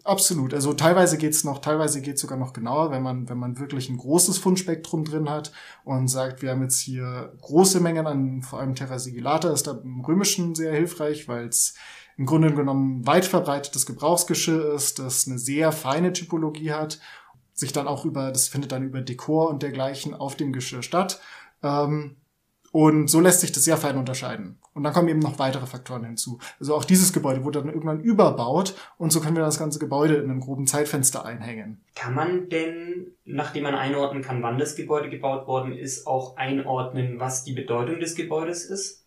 Absolut. 0.06 0.54
Also 0.54 0.74
teilweise 0.74 1.18
geht's 1.18 1.44
noch, 1.44 1.60
teilweise 1.60 2.02
geht's 2.02 2.22
sogar 2.22 2.38
noch 2.38 2.54
genauer, 2.54 2.92
wenn 2.92 3.04
man, 3.04 3.28
wenn 3.28 3.38
man 3.38 3.60
wirklich 3.60 3.90
ein 3.90 3.98
großes 3.98 4.38
Fundspektrum 4.38 5.04
drin 5.04 5.30
hat 5.30 5.52
und 5.84 6.08
sagt, 6.08 6.42
wir 6.42 6.52
haben 6.52 6.62
jetzt 6.62 6.80
hier 6.80 7.34
große 7.42 7.82
Mengen 7.82 8.08
an, 8.08 8.42
vor 8.42 8.60
allem 8.60 8.74
Terra 8.74 9.00
sigillata 9.00 9.52
ist 9.52 9.68
da 9.68 9.72
im 9.84 10.00
Römischen 10.00 10.56
sehr 10.56 10.74
hilfreich, 10.74 11.28
weil 11.28 11.48
es 11.48 11.74
im 12.16 12.26
Grunde 12.26 12.54
genommen 12.54 13.06
weit 13.06 13.26
verbreitetes 13.26 13.86
Gebrauchsgeschirr 13.86 14.74
ist, 14.74 15.00
das 15.00 15.28
eine 15.28 15.40
sehr 15.40 15.74
feine 15.74 16.14
Typologie 16.14 16.72
hat, 16.72 17.00
sich 17.54 17.74
dann 17.74 17.88
auch 17.88 18.06
über, 18.06 18.32
das 18.32 18.48
findet 18.48 18.72
dann 18.72 18.84
über 18.84 19.02
Dekor 19.02 19.50
und 19.50 19.62
dergleichen 19.62 20.14
auf 20.14 20.36
dem 20.36 20.54
Geschirr 20.54 20.84
statt. 20.84 21.20
Ähm, 21.64 22.18
und 22.72 23.10
so 23.10 23.20
lässt 23.20 23.42
sich 23.42 23.52
das 23.52 23.64
sehr 23.64 23.78
fein 23.78 23.98
unterscheiden. 23.98 24.60
Und 24.74 24.84
dann 24.84 24.94
kommen 24.94 25.08
eben 25.08 25.20
noch 25.20 25.40
weitere 25.40 25.66
Faktoren 25.66 26.04
hinzu. 26.04 26.38
Also 26.60 26.76
auch 26.76 26.86
dieses 26.86 27.14
Gebäude 27.14 27.44
wurde 27.44 27.60
dann 27.60 27.70
irgendwann 27.70 28.02
überbaut 28.02 28.76
und 28.98 29.12
so 29.12 29.20
können 29.22 29.36
wir 29.36 29.44
das 29.44 29.58
ganze 29.58 29.80
Gebäude 29.80 30.16
in 30.18 30.30
einem 30.30 30.42
groben 30.42 30.68
Zeitfenster 30.68 31.26
einhängen. 31.26 31.82
Kann 31.96 32.14
man 32.14 32.50
denn, 32.50 33.08
nachdem 33.26 33.64
man 33.64 33.74
einordnen 33.74 34.22
kann, 34.22 34.44
wann 34.44 34.60
das 34.60 34.76
Gebäude 34.76 35.10
gebaut 35.10 35.48
worden 35.48 35.72
ist, 35.72 36.06
auch 36.06 36.38
einordnen, 36.38 37.20
was 37.20 37.44
die 37.44 37.54
Bedeutung 37.54 38.00
des 38.00 38.14
Gebäudes 38.14 38.66
ist? 38.66 39.06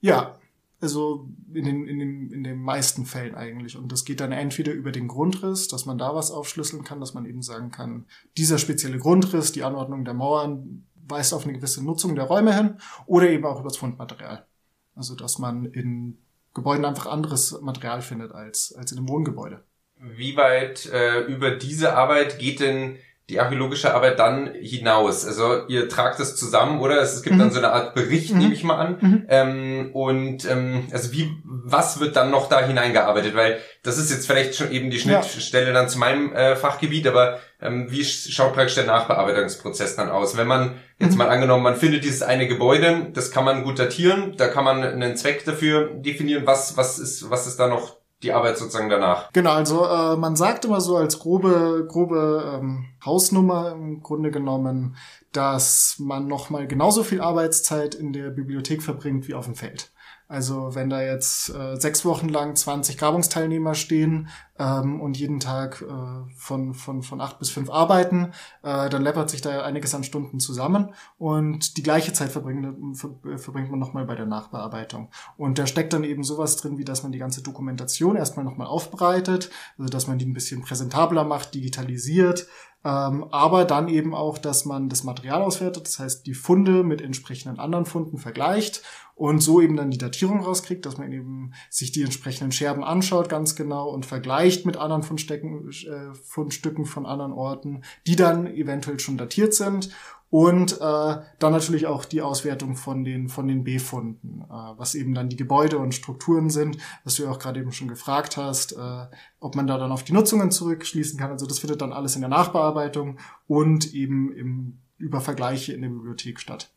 Ja, 0.00 0.38
also 0.80 1.28
in 1.52 1.64
den, 1.64 1.86
in, 1.86 1.98
den, 1.98 2.30
in 2.30 2.44
den 2.44 2.58
meisten 2.58 3.04
Fällen 3.04 3.34
eigentlich. 3.34 3.76
Und 3.76 3.92
das 3.92 4.04
geht 4.04 4.20
dann 4.20 4.32
entweder 4.32 4.72
über 4.72 4.92
den 4.92 5.08
Grundriss, 5.08 5.68
dass 5.68 5.86
man 5.86 5.98
da 5.98 6.14
was 6.14 6.30
aufschlüsseln 6.30 6.84
kann, 6.84 7.00
dass 7.00 7.14
man 7.14 7.26
eben 7.26 7.42
sagen 7.42 7.70
kann, 7.70 8.06
dieser 8.36 8.58
spezielle 8.58 8.98
Grundriss, 8.98 9.52
die 9.52 9.64
Anordnung 9.64 10.04
der 10.04 10.14
Mauern, 10.14 10.86
weist 11.08 11.32
auf 11.32 11.44
eine 11.44 11.54
gewisse 11.54 11.84
Nutzung 11.84 12.14
der 12.14 12.24
Räume 12.24 12.54
hin 12.54 12.78
oder 13.06 13.28
eben 13.28 13.44
auch 13.44 13.60
über 13.60 13.68
das 13.68 13.78
Fundmaterial. 13.78 14.46
Also 14.94 15.14
dass 15.14 15.38
man 15.38 15.66
in 15.66 16.18
Gebäuden 16.54 16.84
einfach 16.84 17.06
anderes 17.06 17.60
Material 17.60 18.00
findet 18.00 18.32
als, 18.32 18.74
als 18.74 18.92
in 18.92 18.98
einem 18.98 19.08
Wohngebäude. 19.08 19.62
Wie 19.98 20.36
weit 20.36 20.86
äh, 20.86 21.20
über 21.20 21.52
diese 21.52 21.94
Arbeit 21.94 22.38
geht 22.38 22.60
denn 22.60 22.98
die 23.28 23.40
archäologische 23.40 23.92
Arbeit 23.92 24.18
dann 24.18 24.52
hinaus? 24.54 25.26
Also 25.26 25.66
ihr 25.66 25.88
tragt 25.88 26.20
es 26.20 26.36
zusammen, 26.36 26.80
oder? 26.80 27.00
Es 27.00 27.22
gibt 27.22 27.34
mhm. 27.34 27.40
dann 27.40 27.50
so 27.50 27.58
eine 27.58 27.72
Art 27.72 27.94
Bericht, 27.94 28.32
mhm. 28.32 28.38
nehme 28.38 28.54
ich 28.54 28.62
mal 28.62 28.76
an. 28.76 28.98
Mhm. 29.00 29.26
Ähm, 29.28 29.90
und 29.92 30.44
ähm, 30.48 30.86
also 30.92 31.12
wie, 31.12 31.30
was 31.44 31.98
wird 31.98 32.14
dann 32.14 32.30
noch 32.30 32.48
da 32.48 32.64
hineingearbeitet? 32.64 33.34
Weil 33.34 33.58
das 33.82 33.98
ist 33.98 34.10
jetzt 34.10 34.26
vielleicht 34.26 34.54
schon 34.54 34.70
eben 34.70 34.90
die 34.90 35.00
Schnittstelle 35.00 35.68
ja. 35.68 35.72
dann 35.72 35.88
zu 35.88 35.98
meinem 35.98 36.32
äh, 36.32 36.54
Fachgebiet, 36.54 37.06
aber 37.08 37.40
ähm, 37.60 37.90
wie 37.90 38.04
schaut 38.04 38.54
praktisch 38.54 38.76
der 38.76 38.86
Nachbearbeitungsprozess 38.86 39.96
dann 39.96 40.08
aus? 40.08 40.36
Wenn 40.36 40.46
man 40.46 40.76
jetzt 41.00 41.12
mhm. 41.12 41.18
mal 41.18 41.28
angenommen, 41.28 41.64
man 41.64 41.76
findet 41.76 42.04
dieses 42.04 42.22
eine 42.22 42.46
Gebäude, 42.46 43.08
das 43.12 43.32
kann 43.32 43.44
man 43.44 43.64
gut 43.64 43.80
datieren, 43.80 44.34
da 44.36 44.46
kann 44.46 44.64
man 44.64 44.84
einen 44.84 45.16
Zweck 45.16 45.44
dafür 45.44 45.90
definieren, 45.94 46.46
was, 46.46 46.76
was 46.76 47.00
ist, 47.00 47.28
was 47.28 47.48
ist 47.48 47.58
da 47.58 47.66
noch 47.66 47.96
die 48.22 48.32
Arbeit 48.32 48.58
sozusagen 48.58 48.88
danach. 48.88 49.32
Genau, 49.32 49.52
also 49.52 49.84
äh, 49.84 50.16
man 50.16 50.36
sagt 50.36 50.64
immer 50.64 50.80
so 50.80 50.96
als 50.96 51.18
grobe, 51.18 51.86
grobe 51.88 52.58
ähm, 52.58 52.86
Hausnummer 53.04 53.72
im 53.72 54.02
Grunde 54.02 54.30
genommen, 54.30 54.96
dass 55.32 55.96
man 55.98 56.26
nochmal 56.26 56.66
genauso 56.66 57.02
viel 57.02 57.20
Arbeitszeit 57.20 57.94
in 57.94 58.12
der 58.12 58.30
Bibliothek 58.30 58.82
verbringt 58.82 59.28
wie 59.28 59.34
auf 59.34 59.44
dem 59.44 59.54
Feld. 59.54 59.92
Also 60.28 60.74
wenn 60.74 60.90
da 60.90 61.02
jetzt 61.02 61.50
äh, 61.50 61.76
sechs 61.76 62.04
Wochen 62.04 62.28
lang 62.28 62.56
20 62.56 62.98
Grabungsteilnehmer 62.98 63.74
stehen 63.74 64.28
ähm, 64.58 65.00
und 65.00 65.16
jeden 65.16 65.38
Tag 65.38 65.82
äh, 65.82 66.34
von, 66.36 66.74
von, 66.74 67.02
von 67.02 67.20
acht 67.20 67.38
bis 67.38 67.50
fünf 67.50 67.70
arbeiten, 67.70 68.32
äh, 68.64 68.88
dann 68.88 69.02
läppert 69.02 69.30
sich 69.30 69.40
da 69.40 69.62
einiges 69.62 69.94
an 69.94 70.02
Stunden 70.02 70.40
zusammen 70.40 70.94
und 71.16 71.76
die 71.76 71.84
gleiche 71.84 72.12
Zeit 72.12 72.32
verbringt, 72.32 72.96
ver, 72.96 73.10
verbringt 73.38 73.70
man 73.70 73.78
nochmal 73.78 74.04
bei 74.04 74.16
der 74.16 74.26
Nachbearbeitung. 74.26 75.10
Und 75.36 75.60
da 75.60 75.66
steckt 75.66 75.92
dann 75.92 76.02
eben 76.02 76.24
sowas 76.24 76.56
drin, 76.56 76.76
wie 76.76 76.84
dass 76.84 77.04
man 77.04 77.12
die 77.12 77.18
ganze 77.18 77.42
Dokumentation 77.42 78.16
erstmal 78.16 78.44
nochmal 78.44 78.66
aufbereitet, 78.66 79.50
also 79.78 79.88
dass 79.88 80.08
man 80.08 80.18
die 80.18 80.26
ein 80.26 80.34
bisschen 80.34 80.62
präsentabler 80.62 81.22
macht, 81.22 81.54
digitalisiert, 81.54 82.48
ähm, 82.86 83.26
aber 83.32 83.64
dann 83.64 83.88
eben 83.88 84.14
auch, 84.14 84.38
dass 84.38 84.64
man 84.64 84.88
das 84.88 85.02
Material 85.02 85.42
auswertet, 85.42 85.88
das 85.88 85.98
heißt 85.98 86.24
die 86.24 86.34
Funde 86.34 86.84
mit 86.84 87.02
entsprechenden 87.02 87.58
anderen 87.58 87.84
Funden 87.84 88.16
vergleicht 88.16 88.82
und 89.16 89.40
so 89.40 89.60
eben 89.60 89.76
dann 89.76 89.90
die 89.90 89.98
Datierung 89.98 90.40
rauskriegt, 90.40 90.86
dass 90.86 90.96
man 90.96 91.10
eben 91.10 91.52
sich 91.68 91.90
die 91.90 92.02
entsprechenden 92.02 92.52
Scherben 92.52 92.84
anschaut 92.84 93.28
ganz 93.28 93.56
genau 93.56 93.88
und 93.88 94.06
vergleicht 94.06 94.66
mit 94.66 94.76
anderen 94.76 95.02
Fundstücken, 95.02 95.68
äh, 95.68 96.14
Fundstücken 96.14 96.84
von 96.84 97.06
anderen 97.06 97.32
Orten, 97.32 97.82
die 98.06 98.14
dann 98.14 98.46
eventuell 98.46 99.00
schon 99.00 99.18
datiert 99.18 99.52
sind 99.52 99.90
und 100.30 100.80
äh, 100.80 101.16
dann 101.38 101.52
natürlich 101.52 101.86
auch 101.86 102.04
die 102.04 102.20
Auswertung 102.20 102.76
von 102.76 103.04
den 103.04 103.28
von 103.28 103.46
den 103.46 103.64
Befunden, 103.64 104.42
äh, 104.42 104.52
was 104.76 104.94
eben 104.94 105.14
dann 105.14 105.28
die 105.28 105.36
Gebäude 105.36 105.78
und 105.78 105.94
Strukturen 105.94 106.50
sind, 106.50 106.78
was 107.04 107.14
du 107.14 107.24
ja 107.24 107.30
auch 107.30 107.38
gerade 107.38 107.60
eben 107.60 107.72
schon 107.72 107.88
gefragt 107.88 108.36
hast, 108.36 108.72
äh, 108.72 109.06
ob 109.38 109.54
man 109.54 109.66
da 109.66 109.78
dann 109.78 109.92
auf 109.92 110.02
die 110.02 110.12
Nutzungen 110.12 110.50
zurückschließen 110.50 111.18
kann. 111.18 111.30
Also 111.30 111.46
das 111.46 111.60
findet 111.60 111.80
dann 111.80 111.92
alles 111.92 112.16
in 112.16 112.22
der 112.22 112.30
Nachbearbeitung 112.30 113.18
und 113.46 113.94
eben 113.94 114.32
im, 114.32 114.78
über 114.98 115.20
Vergleiche 115.20 115.72
in 115.72 115.82
der 115.82 115.90
Bibliothek 115.90 116.40
statt. 116.40 116.70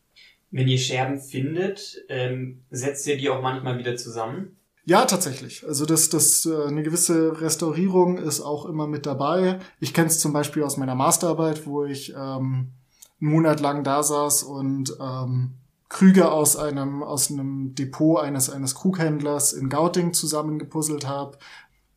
Wenn 0.52 0.68
ihr 0.68 0.78
Scherben 0.78 1.20
findet, 1.20 2.04
ähm, 2.08 2.62
setzt 2.70 3.06
ihr 3.06 3.16
die 3.16 3.30
auch 3.30 3.42
manchmal 3.42 3.78
wieder 3.78 3.96
zusammen? 3.96 4.56
Ja, 4.84 5.04
tatsächlich. 5.04 5.64
Also 5.66 5.86
das, 5.86 6.08
das 6.08 6.46
äh, 6.46 6.66
eine 6.66 6.82
gewisse 6.82 7.40
Restaurierung 7.40 8.18
ist 8.18 8.40
auch 8.40 8.66
immer 8.66 8.86
mit 8.86 9.06
dabei. 9.06 9.60
Ich 9.78 9.94
kenne 9.94 10.08
es 10.08 10.18
zum 10.18 10.32
Beispiel 10.32 10.62
aus 10.62 10.76
meiner 10.76 10.94
Masterarbeit, 10.94 11.66
wo 11.66 11.84
ich 11.84 12.12
ähm, 12.16 12.72
einen 13.20 13.30
Monat 13.30 13.60
lang 13.60 13.84
da 13.84 14.02
saß 14.02 14.42
und 14.42 14.96
ähm, 15.00 15.54
Krüge 15.88 16.30
aus 16.30 16.56
einem 16.56 17.02
aus 17.02 17.30
einem 17.30 17.74
Depot 17.74 18.20
eines 18.20 18.48
eines 18.48 18.74
Krughändlers 18.74 19.52
in 19.52 19.68
Gauting 19.68 20.12
zusammengepuzzelt 20.12 21.06
habe, 21.06 21.38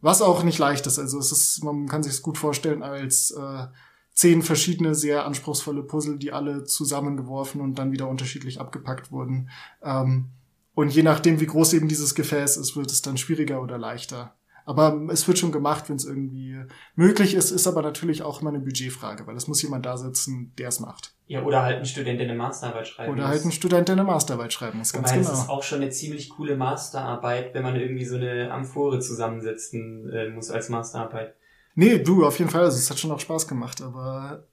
was 0.01 0.21
auch 0.21 0.43
nicht 0.43 0.57
leicht 0.57 0.87
ist. 0.87 0.99
Also 0.99 1.19
es 1.19 1.31
ist, 1.31 1.63
man 1.63 1.87
kann 1.87 2.03
sich 2.03 2.13
es 2.13 2.21
gut 2.21 2.37
vorstellen 2.37 2.83
als 2.83 3.31
äh, 3.31 3.67
zehn 4.13 4.41
verschiedene 4.41 4.95
sehr 4.95 5.25
anspruchsvolle 5.25 5.83
Puzzle, 5.83 6.17
die 6.17 6.31
alle 6.31 6.65
zusammengeworfen 6.65 7.61
und 7.61 7.79
dann 7.79 7.91
wieder 7.91 8.07
unterschiedlich 8.07 8.59
abgepackt 8.59 9.11
wurden. 9.11 9.49
Ähm, 9.81 10.29
und 10.75 10.93
je 10.93 11.03
nachdem, 11.03 11.39
wie 11.39 11.45
groß 11.45 11.73
eben 11.73 11.87
dieses 11.87 12.15
Gefäß 12.15 12.57
ist, 12.57 12.75
wird 12.75 12.91
es 12.91 13.01
dann 13.01 13.17
schwieriger 13.17 13.61
oder 13.61 13.77
leichter. 13.77 14.35
Aber 14.65 15.07
es 15.09 15.27
wird 15.27 15.37
schon 15.37 15.51
gemacht, 15.51 15.89
wenn 15.89 15.97
es 15.97 16.05
irgendwie 16.05 16.57
möglich 16.95 17.33
ist, 17.33 17.51
ist 17.51 17.67
aber 17.67 17.81
natürlich 17.81 18.23
auch 18.23 18.41
immer 18.41 18.49
eine 18.49 18.59
Budgetfrage, 18.59 19.27
weil 19.27 19.35
es 19.35 19.47
muss 19.47 19.61
jemand 19.61 19.85
da 19.85 19.97
sitzen, 19.97 20.53
der 20.57 20.69
es 20.69 20.79
macht. 20.79 21.13
Ja, 21.27 21.43
oder 21.43 21.63
halt 21.63 21.79
ein 21.79 21.85
Student, 21.85 22.19
der 22.19 22.27
eine 22.27 22.37
Masterarbeit 22.37 22.87
schreiben 22.87 23.13
Oder 23.13 23.23
muss. 23.23 23.31
halt 23.31 23.45
ein 23.45 23.51
Student, 23.51 23.87
der 23.87 23.93
eine 23.93 24.03
Masterarbeit 24.03 24.53
schreiben 24.53 24.77
muss, 24.77 24.93
ganz 24.93 25.09
Wobei, 25.09 25.19
genau. 25.19 25.29
Das 25.29 25.43
ist 25.43 25.49
auch 25.49 25.63
schon 25.63 25.81
eine 25.81 25.89
ziemlich 25.89 26.29
coole 26.29 26.55
Masterarbeit, 26.55 27.53
wenn 27.53 27.63
man 27.63 27.75
irgendwie 27.75 28.05
so 28.05 28.15
eine 28.15 28.51
Amphore 28.51 28.99
zusammensetzen 28.99 30.09
äh, 30.11 30.29
muss 30.29 30.49
als 30.51 30.69
Masterarbeit. 30.69 31.35
Nee, 31.75 31.99
du, 31.99 32.25
auf 32.25 32.37
jeden 32.39 32.51
Fall. 32.51 32.63
Also 32.63 32.77
es 32.77 32.89
hat 32.89 32.99
schon 32.99 33.11
auch 33.11 33.19
Spaß 33.19 33.47
gemacht, 33.47 33.81
aber 33.81 34.45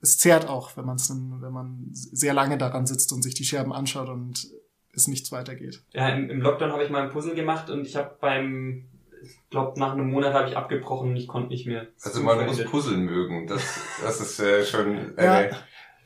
es 0.00 0.18
zehrt 0.18 0.48
auch, 0.48 0.76
wenn 0.76 0.84
man 0.84 0.96
es 0.96 1.10
wenn 1.10 1.52
man 1.52 1.88
sehr 1.92 2.34
lange 2.34 2.58
daran 2.58 2.86
sitzt 2.86 3.12
und 3.12 3.22
sich 3.22 3.34
die 3.34 3.44
Scherben 3.44 3.72
anschaut 3.72 4.08
und 4.08 4.48
es 4.92 5.08
nichts 5.08 5.30
weitergeht. 5.30 5.84
Ja, 5.92 6.08
im, 6.08 6.30
im 6.30 6.40
Lockdown 6.40 6.72
habe 6.72 6.82
ich 6.82 6.90
mal 6.90 7.02
ein 7.02 7.10
Puzzle 7.10 7.34
gemacht 7.34 7.70
und 7.70 7.86
ich 7.86 7.96
habe 7.96 8.16
beim 8.20 8.88
ich 9.26 9.50
glaube, 9.50 9.78
nach 9.78 9.92
einem 9.92 10.10
Monat 10.10 10.34
habe 10.34 10.48
ich 10.48 10.56
abgebrochen 10.56 11.10
und 11.10 11.16
ich 11.16 11.28
konnte 11.28 11.48
nicht 11.48 11.66
mehr. 11.66 11.86
Also 12.02 12.22
man 12.22 12.44
muss 12.46 12.62
Puzzle 12.64 12.96
mögen. 12.96 13.46
Das, 13.46 13.62
das 14.02 14.20
ist 14.20 14.40
äh, 14.40 14.64
schon. 14.64 15.16
Äh, 15.16 15.48
ja. 15.48 15.56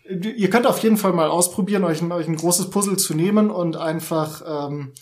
Ihr 0.09 0.51
könnt 0.51 0.67
auf 0.67 0.79
jeden 0.81 0.97
Fall 0.97 1.13
mal 1.13 1.29
ausprobieren, 1.29 1.85
euch 1.85 2.03
ein, 2.03 2.11
euch 2.11 2.27
ein 2.27 2.37
großes 2.37 2.71
Puzzle 2.71 2.97
zu 2.97 3.15
nehmen 3.15 3.51
und 3.51 3.77
einfach 3.77 4.43
ähm, 4.69 4.93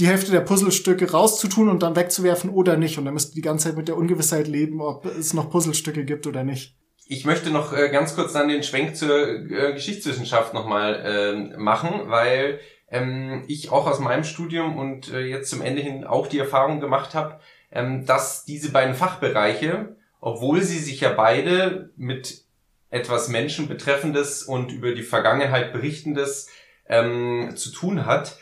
die 0.00 0.06
Hälfte 0.06 0.30
der 0.30 0.40
Puzzlestücke 0.40 1.10
rauszutun 1.10 1.68
und 1.68 1.82
dann 1.82 1.96
wegzuwerfen 1.96 2.50
oder 2.50 2.76
nicht. 2.76 2.98
Und 2.98 3.04
dann 3.04 3.14
müsst 3.14 3.32
ihr 3.32 3.36
die 3.36 3.42
ganze 3.42 3.68
Zeit 3.68 3.76
mit 3.76 3.88
der 3.88 3.96
Ungewissheit 3.96 4.48
leben, 4.48 4.80
ob 4.80 5.04
es 5.04 5.34
noch 5.34 5.50
Puzzlestücke 5.50 6.04
gibt 6.04 6.26
oder 6.26 6.44
nicht. 6.44 6.74
Ich 7.06 7.24
möchte 7.24 7.50
noch 7.50 7.72
äh, 7.72 7.88
ganz 7.88 8.14
kurz 8.14 8.32
dann 8.32 8.48
den 8.48 8.62
Schwenk 8.62 8.96
zur 8.96 9.28
äh, 9.28 9.72
Geschichtswissenschaft 9.72 10.54
nochmal 10.54 11.54
äh, 11.54 11.56
machen, 11.56 12.02
weil 12.06 12.60
ähm, 12.90 13.44
ich 13.48 13.70
auch 13.70 13.86
aus 13.86 13.98
meinem 13.98 14.24
Studium 14.24 14.76
und 14.76 15.12
äh, 15.12 15.20
jetzt 15.20 15.50
zum 15.50 15.62
Ende 15.62 15.82
hin 15.82 16.04
auch 16.04 16.26
die 16.26 16.38
Erfahrung 16.38 16.80
gemacht 16.80 17.14
habe, 17.14 17.40
ähm, 17.70 18.06
dass 18.06 18.44
diese 18.44 18.72
beiden 18.72 18.94
Fachbereiche, 18.94 19.96
obwohl 20.20 20.62
sie 20.62 20.78
sich 20.78 21.00
ja 21.00 21.10
beide 21.10 21.90
mit 21.96 22.44
etwas 22.90 23.28
Menschenbetreffendes 23.28 24.42
und 24.42 24.72
über 24.72 24.94
die 24.94 25.02
Vergangenheit 25.02 25.72
berichtendes 25.72 26.48
ähm, 26.88 27.52
zu 27.54 27.70
tun 27.70 28.06
hat, 28.06 28.38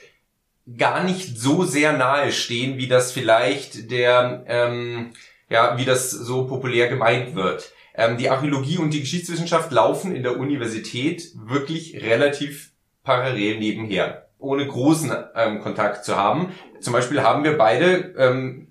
gar 0.78 1.04
nicht 1.04 1.38
so 1.38 1.64
sehr 1.64 1.92
nahe 1.92 2.32
stehen, 2.32 2.76
wie 2.78 2.88
das 2.88 3.12
vielleicht 3.12 3.90
der, 3.90 4.44
ähm, 4.46 5.12
ja, 5.48 5.78
wie 5.78 5.84
das 5.84 6.10
so 6.10 6.46
populär 6.46 6.88
gemeint 6.88 7.34
wird. 7.34 7.72
Ähm, 7.94 8.18
die 8.18 8.30
Archäologie 8.30 8.78
und 8.78 8.90
die 8.90 9.00
Geschichtswissenschaft 9.00 9.70
laufen 9.72 10.14
in 10.14 10.22
der 10.22 10.38
Universität 10.38 11.30
wirklich 11.34 12.02
relativ 12.02 12.72
parallel 13.04 13.58
nebenher, 13.58 14.28
ohne 14.38 14.66
großen 14.66 15.12
ähm, 15.34 15.60
Kontakt 15.60 16.04
zu 16.04 16.16
haben. 16.16 16.52
Zum 16.80 16.92
Beispiel 16.92 17.22
haben 17.22 17.44
wir 17.44 17.56
beide 17.56 18.14
ähm, 18.18 18.65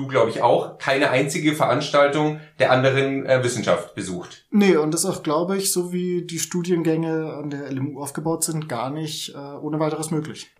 du 0.00 0.06
glaube 0.06 0.30
ich 0.30 0.42
auch, 0.42 0.78
keine 0.78 1.10
einzige 1.10 1.54
Veranstaltung 1.54 2.40
der 2.58 2.72
anderen 2.72 3.26
äh, 3.26 3.44
Wissenschaft 3.44 3.94
besucht. 3.94 4.46
Nee, 4.50 4.76
und 4.76 4.94
das 4.94 5.04
auch, 5.04 5.22
glaube 5.22 5.58
ich, 5.58 5.72
so 5.72 5.92
wie 5.92 6.22
die 6.22 6.38
Studiengänge 6.38 7.34
an 7.34 7.50
der 7.50 7.70
LMU 7.70 8.00
aufgebaut 8.00 8.44
sind, 8.44 8.68
gar 8.68 8.90
nicht 8.90 9.34
äh, 9.34 9.38
ohne 9.38 9.78
weiteres 9.78 10.10
möglich. 10.10 10.50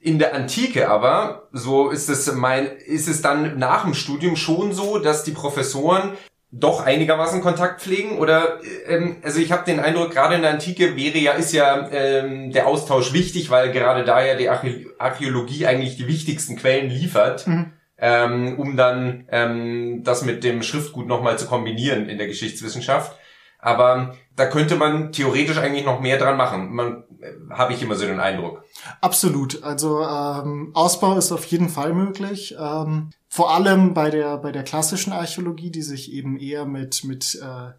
In 0.00 0.18
der 0.18 0.34
Antike 0.34 0.90
aber, 0.90 1.48
so 1.52 1.90
ist 1.90 2.10
es 2.10 2.30
mein, 2.32 2.66
ist 2.66 3.08
es 3.08 3.22
dann 3.22 3.58
nach 3.58 3.84
dem 3.84 3.94
Studium 3.94 4.36
schon 4.36 4.72
so, 4.72 4.98
dass 4.98 5.24
die 5.24 5.30
Professoren 5.30 6.12
doch 6.50 6.84
einigermaßen 6.84 7.40
Kontakt 7.40 7.80
pflegen 7.80 8.18
oder 8.18 8.58
ähm, 8.86 9.16
also 9.22 9.40
ich 9.40 9.52
habe 9.52 9.64
den 9.64 9.80
Eindruck 9.80 10.10
gerade 10.10 10.34
in 10.34 10.42
der 10.42 10.50
Antike 10.50 10.96
wäre 10.96 11.16
ja 11.16 11.32
ist 11.32 11.52
ja 11.54 11.88
ähm, 11.90 12.52
der 12.52 12.66
Austausch 12.66 13.14
wichtig 13.14 13.48
weil 13.48 13.72
gerade 13.72 14.04
da 14.04 14.22
ja 14.22 14.34
die 14.34 14.50
Archäologie 14.50 15.64
eigentlich 15.64 15.96
die 15.96 16.06
wichtigsten 16.06 16.56
Quellen 16.56 16.90
liefert 16.90 17.46
mhm 17.46 17.72
ähm, 18.02 18.58
um 18.58 18.76
dann 18.76 19.26
ähm, 19.30 20.02
das 20.02 20.24
mit 20.24 20.42
dem 20.42 20.64
Schriftgut 20.64 21.06
nochmal 21.06 21.38
zu 21.38 21.46
kombinieren 21.46 22.08
in 22.08 22.18
der 22.18 22.26
Geschichtswissenschaft. 22.26 23.16
Aber 23.60 24.16
da 24.34 24.46
könnte 24.46 24.74
man 24.74 25.12
theoretisch 25.12 25.58
eigentlich 25.58 25.84
noch 25.84 26.00
mehr 26.00 26.18
dran 26.18 26.36
machen. 26.36 26.74
Man 26.74 27.04
äh, 27.20 27.30
habe 27.50 27.72
ich 27.72 27.80
immer 27.80 27.94
so 27.94 28.04
den 28.04 28.18
Eindruck. 28.18 28.64
Absolut. 29.00 29.62
Also 29.62 30.02
ähm, 30.02 30.72
Ausbau 30.74 31.16
ist 31.16 31.30
auf 31.30 31.44
jeden 31.44 31.68
Fall 31.68 31.94
möglich. 31.94 32.56
Ähm, 32.58 33.10
vor 33.28 33.54
allem 33.54 33.94
bei 33.94 34.10
der 34.10 34.36
bei 34.38 34.50
der 34.50 34.64
klassischen 34.64 35.12
Archäologie, 35.12 35.70
die 35.70 35.82
sich 35.82 36.12
eben 36.12 36.36
eher 36.36 36.66
mit 36.66 37.04
mit 37.04 37.40
äh, 37.40 37.70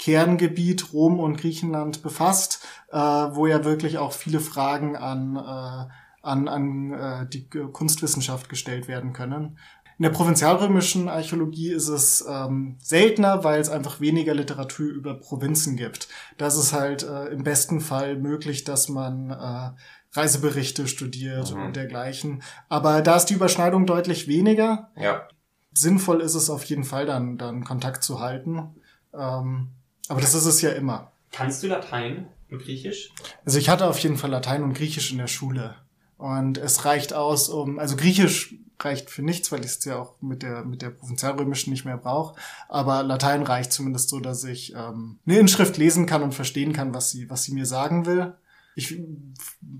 Kerngebiet 0.00 0.92
Rom 0.92 1.20
und 1.20 1.36
Griechenland 1.36 2.02
befasst, 2.02 2.66
äh, 2.90 2.96
wo 2.96 3.46
ja 3.46 3.64
wirklich 3.64 3.98
auch 3.98 4.12
viele 4.12 4.40
Fragen 4.40 4.96
an 4.96 5.36
äh, 5.36 5.92
an, 6.22 6.48
an 6.48 6.92
äh, 6.92 7.26
die 7.28 7.48
Kunstwissenschaft 7.48 8.48
gestellt 8.48 8.88
werden 8.88 9.12
können. 9.12 9.58
In 10.00 10.04
der 10.04 10.10
provinzialrömischen 10.10 11.10
Archäologie 11.10 11.72
ist 11.72 11.88
es 11.88 12.24
ähm, 12.26 12.76
seltener, 12.78 13.44
weil 13.44 13.60
es 13.60 13.68
einfach 13.68 14.00
weniger 14.00 14.32
Literatur 14.32 14.88
über 14.88 15.12
Provinzen 15.12 15.76
gibt. 15.76 16.08
Das 16.38 16.56
ist 16.56 16.72
halt 16.72 17.02
äh, 17.02 17.26
im 17.26 17.42
besten 17.42 17.82
Fall 17.82 18.16
möglich, 18.16 18.64
dass 18.64 18.88
man 18.88 19.30
äh, 19.30 19.70
Reiseberichte 20.18 20.86
studiert 20.86 21.54
mhm. 21.54 21.66
und 21.66 21.76
dergleichen. 21.76 22.42
Aber 22.70 23.02
da 23.02 23.16
ist 23.16 23.26
die 23.26 23.34
Überschneidung 23.34 23.84
deutlich 23.84 24.26
weniger. 24.26 24.90
Ja. 24.96 25.28
Sinnvoll 25.74 26.22
ist 26.22 26.34
es 26.34 26.48
auf 26.48 26.64
jeden 26.64 26.84
Fall, 26.84 27.04
dann, 27.04 27.36
dann 27.36 27.64
Kontakt 27.64 28.02
zu 28.02 28.20
halten. 28.20 28.74
Ähm, 29.12 29.68
aber 30.08 30.22
das 30.22 30.32
ist 30.32 30.46
es 30.46 30.62
ja 30.62 30.70
immer. 30.70 31.12
Kannst 31.30 31.62
du 31.62 31.66
Latein 31.66 32.26
und 32.50 32.62
Griechisch? 32.62 33.12
Also 33.44 33.58
ich 33.58 33.68
hatte 33.68 33.86
auf 33.86 33.98
jeden 33.98 34.16
Fall 34.16 34.30
Latein 34.30 34.62
und 34.62 34.72
Griechisch 34.72 35.12
in 35.12 35.18
der 35.18 35.26
Schule. 35.26 35.76
Und 36.20 36.58
es 36.58 36.84
reicht 36.84 37.14
aus, 37.14 37.48
um, 37.48 37.78
also 37.78 37.96
Griechisch 37.96 38.54
reicht 38.78 39.08
für 39.08 39.22
nichts, 39.22 39.50
weil 39.52 39.60
ich 39.60 39.70
es 39.78 39.84
ja 39.86 39.98
auch 39.98 40.20
mit 40.20 40.42
der, 40.42 40.66
mit 40.66 40.82
der 40.82 40.90
Provinzialrömischen 40.90 41.72
nicht 41.72 41.86
mehr 41.86 41.96
brauche. 41.96 42.38
Aber 42.68 43.02
Latein 43.02 43.42
reicht 43.42 43.72
zumindest 43.72 44.10
so, 44.10 44.20
dass 44.20 44.44
ich 44.44 44.74
ähm, 44.74 45.18
eine 45.26 45.38
Inschrift 45.38 45.78
lesen 45.78 46.04
kann 46.04 46.22
und 46.22 46.34
verstehen 46.34 46.74
kann, 46.74 46.92
was 46.92 47.10
sie, 47.10 47.30
was 47.30 47.44
sie 47.44 47.54
mir 47.54 47.64
sagen 47.64 48.04
will. 48.04 48.34
Ich 48.74 48.98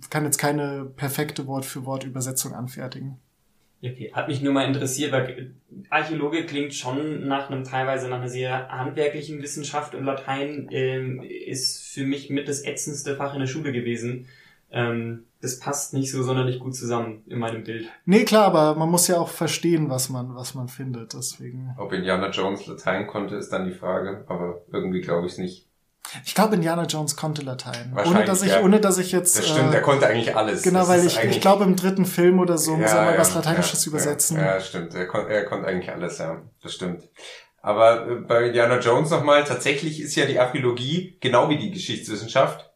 kann 0.08 0.24
jetzt 0.24 0.38
keine 0.38 0.86
perfekte 0.86 1.46
Wort 1.46 1.66
für 1.66 1.84
Wort 1.84 2.04
Übersetzung 2.04 2.54
anfertigen. 2.54 3.18
Okay, 3.82 4.10
hat 4.14 4.28
mich 4.28 4.40
nur 4.40 4.54
mal 4.54 4.66
interessiert, 4.66 5.12
weil 5.12 5.54
Archäologe 5.90 6.46
klingt 6.46 6.72
schon 6.72 7.28
nach 7.28 7.50
einem 7.50 7.64
teilweise 7.64 8.08
nach 8.08 8.18
einer 8.18 8.28
sehr 8.30 8.68
handwerklichen 8.68 9.42
Wissenschaft 9.42 9.94
und 9.94 10.04
Latein 10.04 10.68
ähm, 10.70 11.22
ist 11.22 11.82
für 11.86 12.04
mich 12.04 12.30
mit 12.30 12.48
das 12.48 12.64
ätzendste 12.64 13.16
Fach 13.16 13.34
in 13.34 13.40
der 13.40 13.46
Schule 13.46 13.72
gewesen. 13.72 14.26
Ähm, 14.72 15.26
das 15.40 15.58
passt 15.58 15.94
nicht 15.94 16.12
so 16.12 16.22
sonderlich 16.22 16.58
gut 16.58 16.74
zusammen 16.74 17.24
in 17.26 17.38
meinem 17.38 17.64
Bild. 17.64 17.88
Nee, 18.04 18.24
klar, 18.24 18.44
aber 18.44 18.74
man 18.74 18.90
muss 18.90 19.08
ja 19.08 19.18
auch 19.18 19.28
verstehen, 19.28 19.88
was 19.88 20.10
man, 20.10 20.34
was 20.36 20.54
man 20.54 20.68
findet, 20.68 21.14
deswegen. 21.14 21.74
Ob 21.78 21.92
Indiana 21.92 22.28
Jones 22.30 22.66
Latein 22.66 23.06
konnte, 23.06 23.36
ist 23.36 23.50
dann 23.50 23.64
die 23.64 23.72
Frage, 23.72 24.24
aber 24.28 24.60
irgendwie 24.70 25.00
glaube 25.00 25.26
ich 25.26 25.32
es 25.32 25.38
nicht. 25.38 25.66
Ich 26.24 26.34
glaube, 26.34 26.56
Indiana 26.56 26.84
Jones 26.84 27.16
konnte 27.16 27.42
Latein. 27.42 27.96
Ohne 28.04 28.24
dass 28.24 28.42
ich, 28.42 28.50
ja. 28.50 28.62
ohne 28.62 28.80
dass 28.80 28.98
ich 28.98 29.12
jetzt. 29.12 29.38
Das 29.38 29.48
stimmt, 29.48 29.72
äh, 29.72 29.76
er 29.76 29.82
konnte 29.82 30.06
eigentlich 30.06 30.34
alles. 30.34 30.62
Genau, 30.62 30.80
das 30.80 30.88
weil 30.88 31.06
ich, 31.06 31.22
ich 31.22 31.40
glaube, 31.40 31.64
im 31.64 31.76
dritten 31.76 32.04
Film 32.04 32.40
oder 32.40 32.58
so 32.58 32.72
ja, 32.72 32.78
muss 32.78 32.90
er 32.90 33.04
mal 33.04 33.12
ja, 33.14 33.20
was 33.20 33.34
Lateinisches 33.34 33.86
übersetzen. 33.86 34.36
Ja, 34.36 34.54
ja, 34.54 34.60
stimmt. 34.60 34.94
Er, 34.94 35.06
kon 35.06 35.26
er 35.28 35.44
konnte 35.44 35.68
eigentlich 35.68 35.90
alles, 35.90 36.18
ja. 36.18 36.42
Das 36.62 36.74
stimmt. 36.74 37.04
Aber 37.62 38.08
äh, 38.08 38.14
bei 38.16 38.46
Indiana 38.46 38.80
Jones 38.80 39.10
nochmal, 39.10 39.44
tatsächlich 39.44 40.00
ist 40.00 40.16
ja 40.16 40.26
die 40.26 40.40
Archäologie, 40.40 41.16
genau 41.20 41.48
wie 41.48 41.58
die 41.58 41.70
Geschichtswissenschaft, 41.70 42.69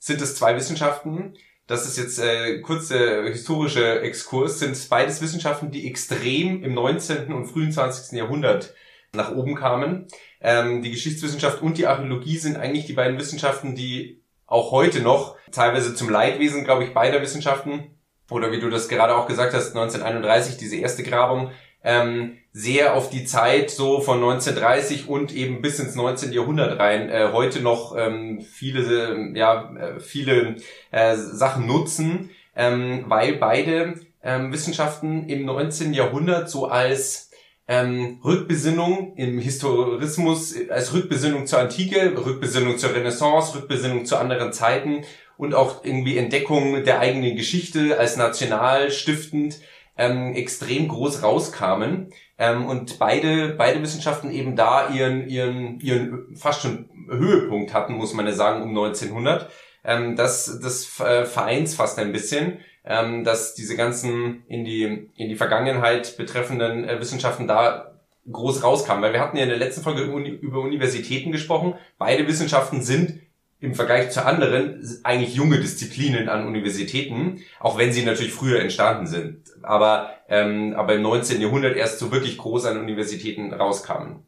sind 0.00 0.20
es 0.20 0.34
zwei 0.34 0.56
Wissenschaften, 0.56 1.34
das 1.68 1.86
ist 1.86 1.96
jetzt 1.98 2.18
äh, 2.18 2.60
kurze 2.62 3.22
historische 3.28 4.00
Exkurs, 4.00 4.58
sind 4.58 4.76
beides 4.88 5.22
Wissenschaften, 5.22 5.70
die 5.70 5.86
extrem 5.86 6.64
im 6.64 6.74
19. 6.74 7.32
und 7.32 7.46
frühen 7.46 7.70
20. 7.70 8.18
Jahrhundert 8.18 8.74
nach 9.14 9.30
oben 9.36 9.54
kamen. 9.54 10.08
Ähm, 10.40 10.82
die 10.82 10.90
Geschichtswissenschaft 10.90 11.62
und 11.62 11.78
die 11.78 11.86
Archäologie 11.86 12.38
sind 12.38 12.56
eigentlich 12.56 12.86
die 12.86 12.94
beiden 12.94 13.18
Wissenschaften, 13.18 13.76
die 13.76 14.20
auch 14.46 14.72
heute 14.72 15.00
noch 15.00 15.36
teilweise 15.52 15.94
zum 15.94 16.10
Leidwesen, 16.10 16.64
glaube 16.64 16.82
ich, 16.82 16.92
beider 16.92 17.22
Wissenschaften 17.22 17.96
oder 18.30 18.50
wie 18.50 18.58
du 18.58 18.68
das 18.68 18.88
gerade 18.88 19.14
auch 19.14 19.28
gesagt 19.28 19.54
hast, 19.54 19.68
1931 19.68 20.56
diese 20.56 20.76
erste 20.76 21.04
Grabung 21.04 21.52
ähm, 21.84 22.36
sehr 22.52 22.94
auf 22.94 23.10
die 23.10 23.24
Zeit 23.24 23.70
so 23.70 24.00
von 24.00 24.18
1930 24.18 25.08
und 25.08 25.34
eben 25.34 25.62
bis 25.62 25.78
ins 25.78 25.94
19. 25.94 26.32
Jahrhundert 26.32 26.78
rein 26.78 27.08
äh, 27.08 27.30
heute 27.32 27.60
noch 27.60 27.96
ähm, 27.96 28.40
viele 28.40 29.32
ja 29.34 29.72
äh, 29.76 30.00
viele 30.00 30.56
äh, 30.90 31.16
Sachen 31.16 31.66
nutzen, 31.66 32.30
ähm, 32.56 33.04
weil 33.06 33.34
beide 33.34 33.94
ähm, 34.22 34.52
Wissenschaften 34.52 35.28
im 35.28 35.44
19. 35.44 35.94
Jahrhundert 35.94 36.50
so 36.50 36.66
als 36.66 37.30
ähm, 37.68 38.18
Rückbesinnung 38.24 39.14
im 39.14 39.38
Historismus, 39.38 40.54
als 40.70 40.92
Rückbesinnung 40.92 41.46
zur 41.46 41.60
Antike, 41.60 42.12
Rückbesinnung 42.16 42.78
zur 42.78 42.92
Renaissance, 42.92 43.54
Rückbesinnung 43.54 44.06
zu 44.06 44.16
anderen 44.16 44.52
Zeiten 44.52 45.04
und 45.36 45.54
auch 45.54 45.84
irgendwie 45.84 46.18
Entdeckung 46.18 46.82
der 46.82 46.98
eigenen 46.98 47.36
Geschichte 47.36 47.96
als 47.96 48.16
national 48.16 48.90
stiftend 48.90 49.60
ähm, 50.00 50.34
extrem 50.34 50.88
groß 50.88 51.22
rauskamen 51.22 52.08
ähm, 52.38 52.64
und 52.64 52.98
beide 52.98 53.50
beide 53.50 53.82
Wissenschaften 53.82 54.30
eben 54.30 54.56
da 54.56 54.88
ihren 54.88 55.28
ihren 55.28 55.78
ihren 55.80 56.34
fast 56.36 56.62
schon 56.62 56.88
Höhepunkt 57.08 57.74
hatten, 57.74 57.94
muss 57.94 58.14
man 58.14 58.26
ja 58.26 58.32
sagen, 58.32 58.62
um 58.62 58.70
1900. 58.70 59.50
Ähm, 59.84 60.16
das 60.16 60.58
das 60.62 60.98
äh, 61.00 61.26
vereins 61.26 61.74
fast 61.74 61.98
ein 61.98 62.12
bisschen, 62.12 62.58
ähm, 62.84 63.24
dass 63.24 63.54
diese 63.54 63.76
ganzen 63.76 64.42
in 64.48 64.64
die 64.64 65.10
in 65.16 65.28
die 65.28 65.36
Vergangenheit 65.36 66.16
betreffenden 66.16 66.88
äh, 66.88 66.98
Wissenschaften 66.98 67.46
da 67.46 67.98
groß 68.30 68.62
rauskamen, 68.62 69.02
weil 69.02 69.12
wir 69.12 69.20
hatten 69.20 69.36
ja 69.36 69.42
in 69.42 69.48
der 69.50 69.58
letzten 69.58 69.82
Folge 69.82 70.02
über 70.02 70.60
Universitäten 70.60 71.32
gesprochen. 71.32 71.74
Beide 71.98 72.26
Wissenschaften 72.26 72.80
sind 72.80 73.20
im 73.60 73.74
Vergleich 73.74 74.10
zu 74.10 74.24
anderen 74.24 74.82
eigentlich 75.02 75.34
junge 75.34 75.60
Disziplinen 75.60 76.28
an 76.28 76.46
Universitäten, 76.46 77.42
auch 77.58 77.78
wenn 77.78 77.92
sie 77.92 78.04
natürlich 78.04 78.32
früher 78.32 78.60
entstanden 78.60 79.06
sind, 79.06 79.42
aber, 79.62 80.10
ähm, 80.28 80.74
aber 80.76 80.94
im 80.94 81.02
19. 81.02 81.40
Jahrhundert 81.40 81.76
erst 81.76 81.98
so 81.98 82.10
wirklich 82.10 82.38
groß 82.38 82.64
an 82.66 82.78
Universitäten 82.78 83.52
rauskamen. 83.52 84.24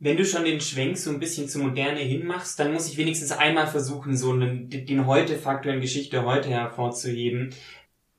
Wenn 0.00 0.16
du 0.16 0.24
schon 0.24 0.44
den 0.44 0.60
Schwenk 0.60 0.96
so 0.96 1.10
ein 1.10 1.18
bisschen 1.18 1.48
zur 1.48 1.64
Moderne 1.64 1.98
hinmachst, 1.98 2.60
dann 2.60 2.72
muss 2.72 2.88
ich 2.88 2.96
wenigstens 2.98 3.32
einmal 3.32 3.66
versuchen, 3.66 4.16
so 4.16 4.30
einen, 4.30 4.70
den 4.70 5.06
Heute-Faktor 5.06 5.72
in 5.72 5.80
Geschichte 5.80 6.24
heute 6.24 6.50
hervorzuheben 6.50 7.52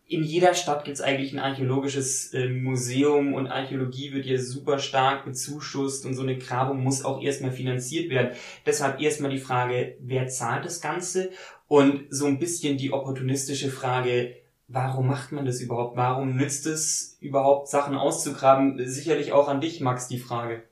in 0.09 0.23
jeder 0.23 0.55
Stadt 0.55 0.85
gibt's 0.85 1.01
eigentlich 1.01 1.33
ein 1.33 1.39
archäologisches 1.39 2.33
äh, 2.33 2.49
Museum 2.49 3.35
und 3.35 3.47
Archäologie 3.47 4.11
wird 4.11 4.25
hier 4.25 4.41
super 4.41 4.79
stark 4.79 5.23
bezuschusst 5.23 6.03
und 6.05 6.15
so 6.15 6.23
eine 6.23 6.35
Grabung 6.35 6.81
muss 6.83 7.05
auch 7.05 7.21
erstmal 7.21 7.51
finanziert 7.51 8.09
werden. 8.09 8.31
Deshalb 8.65 8.99
erstmal 8.99 9.29
die 9.29 9.37
Frage, 9.37 9.97
wer 9.99 10.27
zahlt 10.27 10.65
das 10.65 10.81
Ganze? 10.81 11.29
Und 11.67 12.07
so 12.09 12.25
ein 12.25 12.39
bisschen 12.39 12.77
die 12.77 12.91
opportunistische 12.91 13.69
Frage, 13.69 14.35
warum 14.67 15.05
macht 15.05 15.31
man 15.31 15.45
das 15.45 15.61
überhaupt? 15.61 15.95
Warum 15.95 16.35
nützt 16.35 16.65
es 16.65 17.19
überhaupt, 17.21 17.67
Sachen 17.67 17.95
auszugraben? 17.95 18.83
Sicherlich 18.87 19.31
auch 19.31 19.47
an 19.47 19.61
dich, 19.61 19.79
Max, 19.79 20.07
die 20.07 20.17
Frage. 20.17 20.63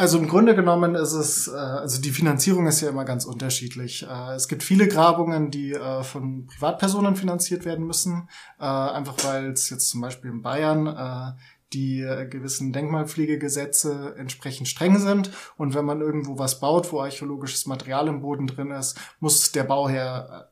Also 0.00 0.16
im 0.16 0.28
Grunde 0.28 0.54
genommen 0.54 0.94
ist 0.94 1.12
es, 1.12 1.46
äh, 1.46 1.50
also 1.50 2.00
die 2.00 2.08
Finanzierung 2.08 2.66
ist 2.66 2.80
ja 2.80 2.88
immer 2.88 3.04
ganz 3.04 3.26
unterschiedlich. 3.26 4.06
Äh, 4.08 4.34
es 4.34 4.48
gibt 4.48 4.62
viele 4.62 4.88
Grabungen, 4.88 5.50
die 5.50 5.74
äh, 5.74 6.02
von 6.04 6.46
Privatpersonen 6.46 7.16
finanziert 7.16 7.66
werden 7.66 7.86
müssen, 7.86 8.26
äh, 8.58 8.64
einfach 8.64 9.16
weil 9.24 9.50
es 9.50 9.68
jetzt 9.68 9.90
zum 9.90 10.00
Beispiel 10.00 10.30
in 10.30 10.40
Bayern 10.40 10.86
äh, 10.86 11.38
die 11.74 12.00
gewissen 12.30 12.72
Denkmalpflegegesetze 12.72 14.14
entsprechend 14.16 14.68
streng 14.68 14.98
sind. 14.98 15.30
Und 15.58 15.74
wenn 15.74 15.84
man 15.84 16.00
irgendwo 16.00 16.38
was 16.38 16.60
baut, 16.60 16.90
wo 16.92 17.00
archäologisches 17.00 17.66
Material 17.66 18.08
im 18.08 18.22
Boden 18.22 18.46
drin 18.46 18.70
ist, 18.70 18.98
muss 19.20 19.52
der 19.52 19.64
Bauherr 19.64 20.49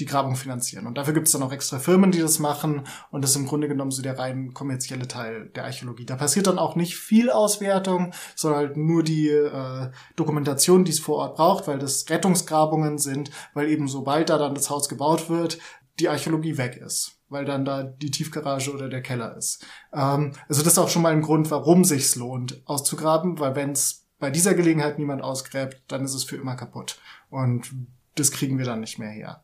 die 0.00 0.06
Grabung 0.06 0.36
finanzieren. 0.36 0.86
Und 0.86 0.98
dafür 0.98 1.14
gibt 1.14 1.26
es 1.26 1.32
dann 1.32 1.42
auch 1.42 1.52
extra 1.52 1.78
Firmen, 1.78 2.10
die 2.10 2.20
das 2.20 2.38
machen. 2.38 2.86
Und 3.10 3.22
das 3.22 3.32
ist 3.32 3.36
im 3.36 3.46
Grunde 3.46 3.68
genommen 3.68 3.90
so 3.90 4.02
der 4.02 4.18
rein 4.18 4.54
kommerzielle 4.54 5.06
Teil 5.06 5.50
der 5.54 5.64
Archäologie. 5.64 6.06
Da 6.06 6.16
passiert 6.16 6.46
dann 6.46 6.58
auch 6.58 6.76
nicht 6.76 6.96
viel 6.96 7.30
Auswertung, 7.30 8.12
sondern 8.34 8.60
halt 8.60 8.76
nur 8.76 9.02
die 9.02 9.28
äh, 9.28 9.90
Dokumentation, 10.16 10.84
die 10.84 10.92
es 10.92 11.00
vor 11.00 11.16
Ort 11.16 11.36
braucht, 11.36 11.68
weil 11.68 11.78
das 11.78 12.06
Rettungsgrabungen 12.08 12.98
sind, 12.98 13.30
weil 13.54 13.68
eben 13.68 13.86
sobald 13.88 14.30
da 14.30 14.38
dann 14.38 14.54
das 14.54 14.70
Haus 14.70 14.88
gebaut 14.88 15.28
wird, 15.28 15.58
die 15.98 16.08
Archäologie 16.08 16.56
weg 16.56 16.76
ist 16.76 17.16
weil 17.30 17.44
dann 17.44 17.64
da 17.64 17.84
die 17.84 18.10
Tiefgarage 18.10 18.74
oder 18.74 18.88
der 18.88 19.02
Keller 19.02 19.36
ist. 19.36 19.64
Ähm, 19.92 20.32
also 20.48 20.62
das 20.62 20.72
ist 20.72 20.78
auch 20.78 20.88
schon 20.88 21.02
mal 21.02 21.12
ein 21.12 21.22
Grund, 21.22 21.48
warum 21.52 21.84
sich's 21.84 22.16
lohnt, 22.16 22.60
auszugraben, 22.66 23.38
weil 23.38 23.54
wenn 23.54 23.70
es 23.70 24.08
bei 24.18 24.30
dieser 24.30 24.54
Gelegenheit 24.54 24.98
niemand 24.98 25.22
ausgräbt, 25.22 25.82
dann 25.88 26.04
ist 26.04 26.14
es 26.14 26.24
für 26.24 26.36
immer 26.36 26.56
kaputt. 26.56 27.00
Und 27.30 27.72
das 28.16 28.30
kriegen 28.30 28.58
wir 28.58 28.66
dann 28.66 28.80
nicht 28.80 28.98
mehr 28.98 29.10
her. 29.10 29.42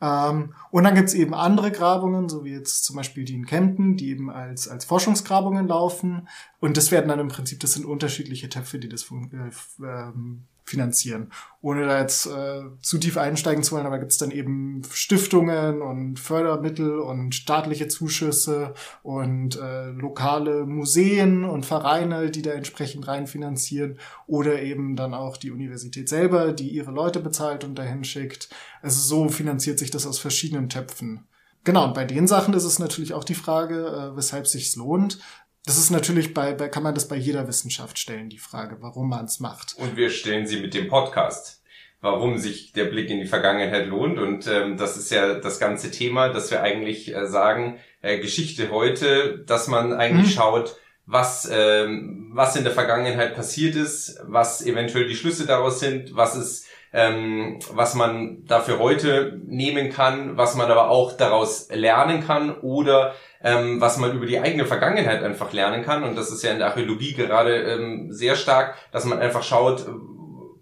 Ähm, 0.00 0.54
und 0.70 0.84
dann 0.84 0.94
gibt's 0.94 1.14
eben 1.14 1.34
andere 1.34 1.70
Grabungen, 1.70 2.28
so 2.28 2.44
wie 2.44 2.52
jetzt 2.52 2.84
zum 2.84 2.96
Beispiel 2.96 3.24
die 3.24 3.34
in 3.34 3.46
Kempten, 3.46 3.96
die 3.96 4.10
eben 4.10 4.30
als, 4.30 4.68
als 4.68 4.84
Forschungsgrabungen 4.84 5.68
laufen. 5.68 6.28
Und 6.60 6.76
das 6.76 6.90
werden 6.90 7.08
dann 7.08 7.20
im 7.20 7.28
Prinzip, 7.28 7.60
das 7.60 7.74
sind 7.74 7.84
unterschiedliche 7.84 8.48
Töpfe, 8.48 8.78
die 8.78 8.88
das 8.88 9.10
äh, 9.10 9.84
ähm, 9.84 10.44
finanzieren. 10.64 11.30
Ohne 11.60 11.86
da 11.86 12.00
jetzt 12.00 12.26
äh, 12.26 12.62
zu 12.80 12.98
tief 12.98 13.16
einsteigen 13.16 13.62
zu 13.62 13.74
wollen, 13.74 13.86
aber 13.86 13.98
gibt 13.98 14.12
es 14.12 14.18
dann 14.18 14.30
eben 14.30 14.82
Stiftungen 14.90 15.82
und 15.82 16.18
Fördermittel 16.18 16.98
und 16.98 17.34
staatliche 17.34 17.88
Zuschüsse 17.88 18.74
und 19.02 19.56
äh, 19.56 19.90
lokale 19.90 20.66
Museen 20.66 21.44
und 21.44 21.66
Vereine, 21.66 22.30
die 22.30 22.42
da 22.42 22.52
entsprechend 22.52 23.06
rein 23.06 23.26
finanzieren 23.26 23.98
oder 24.26 24.62
eben 24.62 24.96
dann 24.96 25.14
auch 25.14 25.36
die 25.36 25.50
Universität 25.50 26.08
selber, 26.08 26.52
die 26.52 26.68
ihre 26.68 26.90
Leute 26.90 27.20
bezahlt 27.20 27.64
und 27.64 27.76
dahin 27.76 28.04
schickt. 28.04 28.48
Also 28.82 29.00
so 29.00 29.28
finanziert 29.28 29.78
sich 29.78 29.90
das 29.90 30.06
aus 30.06 30.18
verschiedenen 30.18 30.68
Töpfen. 30.68 31.26
Genau, 31.64 31.84
und 31.86 31.94
bei 31.94 32.04
den 32.04 32.26
Sachen 32.26 32.52
ist 32.52 32.64
es 32.64 32.78
natürlich 32.78 33.14
auch 33.14 33.24
die 33.24 33.34
Frage, 33.34 33.86
äh, 33.86 34.16
weshalb 34.16 34.46
sich's 34.46 34.76
lohnt. 34.76 35.18
Das 35.66 35.78
ist 35.78 35.90
natürlich 35.90 36.34
bei, 36.34 36.52
bei, 36.52 36.68
kann 36.68 36.82
man 36.82 36.94
das 36.94 37.08
bei 37.08 37.16
jeder 37.16 37.48
Wissenschaft 37.48 37.98
stellen, 37.98 38.28
die 38.28 38.38
Frage, 38.38 38.76
warum 38.80 39.08
man 39.08 39.24
es 39.24 39.40
macht. 39.40 39.74
Und 39.78 39.96
wir 39.96 40.10
stellen 40.10 40.46
sie 40.46 40.60
mit 40.60 40.74
dem 40.74 40.88
Podcast, 40.88 41.62
warum 42.02 42.36
sich 42.36 42.72
der 42.72 42.84
Blick 42.84 43.08
in 43.08 43.20
die 43.20 43.26
Vergangenheit 43.26 43.86
lohnt. 43.86 44.18
Und 44.18 44.46
ähm, 44.46 44.76
das 44.76 44.98
ist 44.98 45.10
ja 45.10 45.34
das 45.34 45.58
ganze 45.58 45.90
Thema, 45.90 46.28
dass 46.28 46.50
wir 46.50 46.62
eigentlich 46.62 47.14
äh, 47.14 47.26
sagen, 47.26 47.78
äh, 48.02 48.18
Geschichte 48.18 48.70
heute, 48.70 49.38
dass 49.46 49.66
man 49.66 49.94
eigentlich 49.94 50.36
mhm. 50.36 50.38
schaut, 50.38 50.76
was, 51.06 51.48
ähm, 51.50 52.30
was 52.34 52.56
in 52.56 52.64
der 52.64 52.72
Vergangenheit 52.72 53.34
passiert 53.34 53.74
ist, 53.74 54.20
was 54.24 54.64
eventuell 54.64 55.08
die 55.08 55.16
Schlüsse 55.16 55.46
daraus 55.46 55.80
sind, 55.80 56.14
was 56.14 56.36
ist 56.36 56.66
ähm, 56.94 57.58
was 57.72 57.96
man 57.96 58.44
dafür 58.46 58.78
heute 58.78 59.40
nehmen 59.44 59.90
kann, 59.90 60.36
was 60.36 60.54
man 60.54 60.70
aber 60.70 60.90
auch 60.90 61.16
daraus 61.16 61.68
lernen 61.72 62.24
kann 62.24 62.56
oder 62.60 63.16
ähm, 63.42 63.80
was 63.80 63.98
man 63.98 64.14
über 64.14 64.26
die 64.26 64.38
eigene 64.38 64.64
Vergangenheit 64.64 65.24
einfach 65.24 65.52
lernen 65.52 65.84
kann. 65.84 66.04
Und 66.04 66.16
das 66.16 66.30
ist 66.30 66.44
ja 66.44 66.52
in 66.52 66.58
der 66.58 66.68
Archäologie 66.68 67.14
gerade 67.14 67.56
ähm, 67.64 68.12
sehr 68.12 68.36
stark, 68.36 68.76
dass 68.92 69.04
man 69.06 69.18
einfach 69.18 69.42
schaut, 69.42 69.86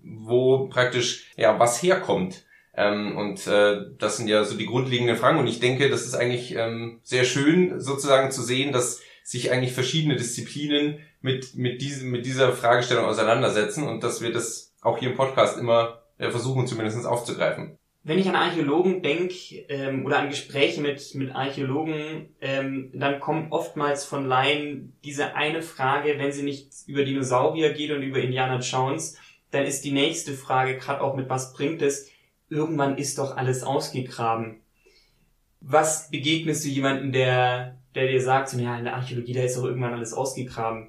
wo 0.02 0.68
praktisch 0.68 1.30
ja 1.36 1.58
was 1.60 1.82
herkommt. 1.82 2.46
Ähm, 2.74 3.18
und 3.18 3.46
äh, 3.46 3.82
das 3.98 4.16
sind 4.16 4.26
ja 4.26 4.44
so 4.44 4.56
die 4.56 4.66
grundlegenden 4.66 5.16
Fragen. 5.16 5.38
Und 5.38 5.48
ich 5.48 5.60
denke, 5.60 5.90
das 5.90 6.06
ist 6.06 6.14
eigentlich 6.14 6.56
ähm, 6.56 7.00
sehr 7.02 7.24
schön, 7.24 7.78
sozusagen 7.78 8.30
zu 8.30 8.40
sehen, 8.40 8.72
dass 8.72 9.02
sich 9.22 9.52
eigentlich 9.52 9.74
verschiedene 9.74 10.16
Disziplinen 10.16 11.00
mit, 11.20 11.56
mit, 11.56 11.82
diesem, 11.82 12.10
mit 12.10 12.24
dieser 12.24 12.52
Fragestellung 12.52 13.04
auseinandersetzen 13.04 13.86
und 13.86 14.02
dass 14.02 14.22
wir 14.22 14.32
das 14.32 14.72
auch 14.80 14.98
hier 14.98 15.10
im 15.10 15.16
Podcast 15.16 15.58
immer 15.58 16.01
äh, 16.22 16.30
versuchen 16.30 16.66
zumindest 16.66 17.04
aufzugreifen. 17.06 17.76
Wenn 18.04 18.18
ich 18.18 18.28
an 18.28 18.34
Archäologen 18.34 19.02
denke 19.02 19.64
ähm, 19.68 20.04
oder 20.04 20.18
an 20.18 20.28
Gespräche 20.28 20.80
mit, 20.80 21.14
mit 21.14 21.34
Archäologen, 21.34 22.30
ähm, 22.40 22.90
dann 22.94 23.20
kommt 23.20 23.52
oftmals 23.52 24.04
von 24.04 24.26
Laien 24.26 24.96
diese 25.04 25.34
eine 25.34 25.62
Frage, 25.62 26.18
wenn 26.18 26.32
sie 26.32 26.42
nicht 26.42 26.72
über 26.86 27.04
Dinosaurier 27.04 27.72
geht 27.72 27.92
und 27.92 28.02
über 28.02 28.20
Indiana 28.20 28.58
Jones, 28.58 29.16
dann 29.52 29.64
ist 29.64 29.84
die 29.84 29.92
nächste 29.92 30.32
Frage, 30.32 30.78
gerade 30.78 31.00
auch 31.00 31.14
mit 31.14 31.28
was 31.28 31.52
bringt 31.52 31.82
es, 31.82 32.08
irgendwann 32.48 32.98
ist 32.98 33.18
doch 33.18 33.36
alles 33.36 33.62
ausgegraben. 33.62 34.60
Was 35.60 36.10
begegnest 36.10 36.64
du 36.64 36.68
jemanden, 36.68 37.12
der, 37.12 37.78
der 37.94 38.08
dir 38.08 38.20
sagt, 38.20 38.48
so, 38.48 38.58
ja, 38.58 38.76
in 38.76 38.84
der 38.84 38.96
Archäologie, 38.96 39.34
da 39.34 39.42
ist 39.42 39.56
doch 39.56 39.64
irgendwann 39.64 39.94
alles 39.94 40.12
ausgegraben? 40.12 40.88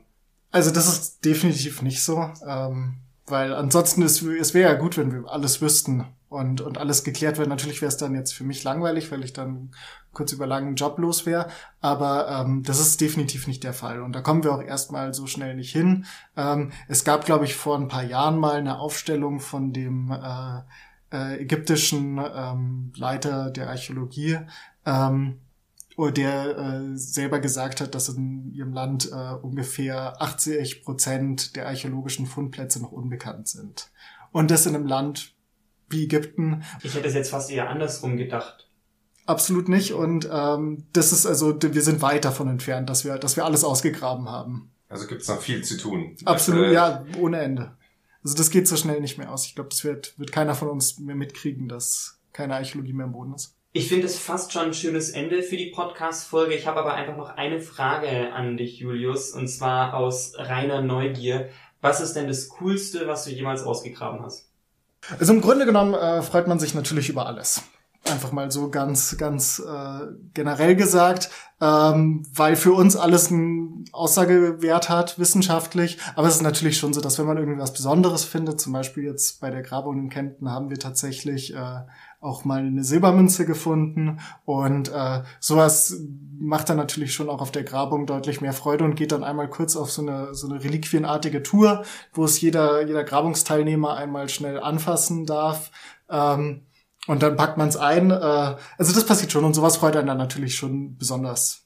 Also 0.50 0.72
das 0.72 0.88
ist 0.88 1.26
definitiv 1.26 1.84
nicht 1.84 2.02
so. 2.02 2.32
Ähm 2.48 2.96
weil 3.26 3.54
ansonsten 3.54 4.02
ist 4.02 4.22
es 4.22 4.54
wäre 4.54 4.74
ja 4.74 4.78
gut, 4.78 4.98
wenn 4.98 5.12
wir 5.12 5.30
alles 5.32 5.62
wüssten 5.62 6.06
und, 6.30 6.62
und 6.62 6.78
alles 6.78 7.04
geklärt 7.04 7.38
wird. 7.38 7.48
Natürlich 7.48 7.82
wäre 7.82 7.90
es 7.90 7.98
dann 7.98 8.16
jetzt 8.16 8.34
für 8.34 8.44
mich 8.44 8.64
langweilig, 8.64 9.12
weil 9.12 9.24
ich 9.24 9.34
dann 9.34 9.72
kurz 10.14 10.32
über 10.32 10.48
langen 10.48 10.76
Job 10.76 10.98
los 10.98 11.26
wäre. 11.26 11.48
Aber 11.80 12.28
ähm, 12.28 12.64
das 12.64 12.80
ist 12.80 13.00
definitiv 13.02 13.48
nicht 13.48 13.64
der 13.64 13.74
Fall. 13.74 14.02
Und 14.02 14.14
da 14.14 14.22
kommen 14.22 14.44
wir 14.44 14.54
auch 14.54 14.62
erstmal 14.62 15.14
so 15.14 15.28
schnell 15.28 15.56
nicht 15.56 15.72
hin. 15.72 16.06
Ähm, 16.36 16.72
es 16.88 17.04
gab, 17.04 17.26
glaube 17.26 17.46
ich, 17.46 17.56
vor 17.56 17.78
ein 17.78 17.88
paar 17.88 18.04
Jahren 18.04 18.40
mal 18.40 18.56
eine 18.56 18.80
Aufstellung 18.80 19.40
von 19.40 19.74
dem 19.74 20.12
äh, 20.12 20.62
äh, 21.14 21.42
ägyptischen 21.42 22.20
ähm, 22.20 22.92
Leiter 22.96 23.52
der 23.52 23.70
Archäologie, 23.70 24.40
ähm, 24.86 25.40
der 25.98 26.58
äh, 26.58 26.98
selber 26.98 27.40
gesagt 27.40 27.82
hat, 27.82 27.96
dass 27.96 28.10
in 28.10 28.52
ihrem 28.54 28.74
Land 28.74 29.12
äh, 29.12 29.34
ungefähr 29.42 30.22
80 30.22 30.84
Prozent 30.84 31.56
der 31.56 31.68
archäologischen 31.68 32.26
Fundplätze 32.26 32.82
noch 32.82 32.92
unbekannt 32.92 33.48
sind. 33.48 33.92
Und 34.32 34.50
das 34.50 34.66
in 34.66 34.76
einem 34.76 34.88
Land 34.88 35.34
wie 35.90 36.06
Ägypten. 36.06 36.64
Ich 36.82 36.96
hätte 36.96 37.08
es 37.08 37.14
jetzt 37.14 37.30
fast 37.30 37.52
eher 37.52 37.70
andersrum 37.70 38.18
gedacht. 38.18 38.68
Absolut 39.26 39.70
nicht. 39.70 39.94
Und 39.94 40.28
ähm, 40.32 40.86
das 40.92 41.12
ist 41.12 41.26
also, 41.26 41.56
wir 41.62 41.82
sind 41.82 42.02
weit 42.02 42.26
davon 42.26 42.50
entfernt, 42.50 42.90
dass 42.90 43.06
wir, 43.06 43.18
dass 43.18 43.36
wir 43.36 43.46
alles 43.46 43.64
ausgegraben 43.64 44.28
haben. 44.28 44.72
Also 44.90 45.08
gibt 45.08 45.22
es 45.22 45.28
noch 45.28 45.42
viel 45.42 45.64
zu 45.64 45.78
tun. 45.78 46.16
Absolut, 46.26 46.66
äh, 46.66 46.74
ja, 46.74 47.06
ohne 47.20 47.40
Ende. 47.40 47.78
Also 48.24 48.36
das 48.36 48.50
geht 48.50 48.68
so 48.68 48.76
schnell 48.76 49.02
nicht 49.02 49.18
mehr 49.18 49.32
aus. 49.32 49.46
Ich 49.46 49.56
glaube, 49.56 49.70
das 49.70 49.84
wird, 49.84 50.18
wird 50.18 50.32
keiner 50.32 50.56
von 50.56 50.70
uns 50.70 51.00
mehr 51.00 51.16
mitkriegen, 51.16 51.68
dass 51.68 52.20
keine 52.32 52.56
Archäologie 52.56 52.94
mehr 52.94 53.06
im 53.06 53.12
Boden 53.12 53.34
ist. 53.34 53.56
Ich 53.76 53.88
finde 53.88 54.06
es 54.06 54.20
fast 54.20 54.54
schon 54.54 54.68
ein 54.68 54.74
schönes 54.76 55.10
Ende 55.10 55.42
für 55.42 55.58
die 55.58 55.72
Podcast-Folge. 55.72 56.54
Ich 56.54 56.68
habe 56.68 56.80
aber 56.80 56.94
einfach 56.94 57.18
noch 57.18 57.38
eine 57.38 57.60
Frage 57.60 58.32
an 58.32 58.56
dich, 58.56 58.78
Julius, 58.78 59.32
und 59.32 59.48
zwar 59.48 59.96
aus 59.96 60.34
reiner 60.38 60.84
Neugier. 60.84 61.50
Was 61.82 62.00
ist 62.00 62.14
denn 62.14 62.28
das 62.28 62.50
Coolste, 62.50 63.08
was 63.08 63.26
du 63.26 63.32
jemals 63.32 63.64
ausgegraben 63.64 64.22
hast? 64.24 64.52
Also 65.20 65.34
im 65.34 65.42
Grunde 65.42 65.66
genommen 65.66 65.96
äh, 65.96 66.22
freut 66.22 66.48
man 66.48 66.60
sich 66.60 66.76
natürlich 66.76 67.10
über 67.10 67.26
alles 67.26 67.64
einfach 68.06 68.32
mal 68.32 68.52
so 68.52 68.70
ganz, 68.70 69.18
ganz 69.18 69.60
äh, 69.60 70.08
generell 70.34 70.76
gesagt, 70.76 71.30
ähm, 71.62 72.26
weil 72.34 72.56
für 72.56 72.74
uns 72.74 72.96
alles 72.96 73.32
einen 73.32 73.86
Aussagewert 73.92 74.90
hat, 74.90 75.18
wissenschaftlich. 75.20 75.98
Aber 76.16 76.28
es 76.28 76.36
ist 76.36 76.42
natürlich 76.42 76.78
schon 76.78 76.94
so, 76.94 77.02
dass 77.02 77.18
wenn 77.18 77.26
man 77.26 77.38
irgendwas 77.38 77.74
Besonderes 77.74 78.26
findet, 78.26 78.60
zum 78.60 78.74
Beispiel 78.74 79.04
jetzt 79.06 79.40
bei 79.40 79.50
der 79.50 79.62
Grabung 79.62 79.98
in 79.98 80.10
Kempten 80.10 80.52
haben 80.52 80.70
wir 80.70 80.80
tatsächlich 80.80 81.54
äh, 81.54 81.82
auch 82.24 82.46
mal 82.46 82.60
eine 82.60 82.84
Silbermünze 82.84 83.46
gefunden 83.46 84.20
und 84.46 84.90
äh, 84.90 85.24
sowas 85.40 86.00
macht 86.40 86.70
dann 86.70 86.78
natürlich 86.78 87.14
schon 87.14 87.30
auch 87.30 87.42
auf 87.42 87.52
der 87.52 87.64
Grabung 87.64 88.06
deutlich 88.06 88.42
mehr 88.42 88.54
Freude 88.54 88.84
und 88.84 88.96
geht 88.96 89.12
dann 89.12 89.24
einmal 89.24 89.50
kurz 89.50 89.76
auf 89.76 89.92
so 89.92 90.02
eine 90.02 90.34
so 90.34 90.50
eine 90.50 90.64
reliquienartige 90.64 91.44
Tour, 91.44 91.84
wo 92.14 92.26
es 92.26 92.40
jeder 92.42 92.86
jeder 92.86 93.04
Grabungsteilnehmer 93.04 93.96
einmal 93.96 94.30
schnell 94.30 94.60
anfassen 94.60 95.26
darf. 95.26 95.72
Ähm, 96.10 96.66
und 97.08 97.22
dann 97.22 97.36
packt 97.36 97.58
man 97.58 97.68
es 97.68 97.78
ein. 97.78 98.12
Äh, 98.12 98.16
also 98.16 98.94
das 98.94 99.06
passiert 99.06 99.32
schon 99.32 99.46
und 99.46 99.54
sowas 99.54 99.78
freut 99.78 99.96
einen 99.96 100.08
dann 100.08 100.18
natürlich 100.18 100.56
schon 100.56 100.98
besonders. 100.98 101.63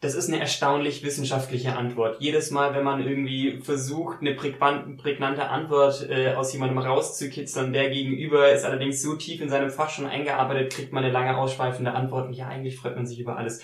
Das 0.00 0.14
ist 0.14 0.28
eine 0.28 0.40
erstaunlich 0.40 1.02
wissenschaftliche 1.02 1.76
Antwort. 1.76 2.16
Jedes 2.20 2.50
Mal, 2.50 2.74
wenn 2.74 2.84
man 2.84 3.06
irgendwie 3.06 3.60
versucht, 3.60 4.22
eine 4.22 4.34
prägnante 4.34 5.48
Antwort 5.50 6.08
äh, 6.08 6.32
aus 6.32 6.54
jemandem 6.54 6.78
rauszukitzeln, 6.78 7.74
der 7.74 7.90
gegenüber 7.90 8.50
ist 8.50 8.64
allerdings 8.64 9.02
so 9.02 9.16
tief 9.16 9.42
in 9.42 9.50
seinem 9.50 9.68
Fach 9.68 9.90
schon 9.90 10.06
eingearbeitet, 10.06 10.72
kriegt 10.72 10.94
man 10.94 11.04
eine 11.04 11.12
lange 11.12 11.36
ausschweifende 11.36 11.92
Antwort. 11.92 12.28
Und 12.28 12.32
ja, 12.32 12.48
eigentlich 12.48 12.78
freut 12.78 12.96
man 12.96 13.06
sich 13.06 13.20
über 13.20 13.36
alles. 13.36 13.60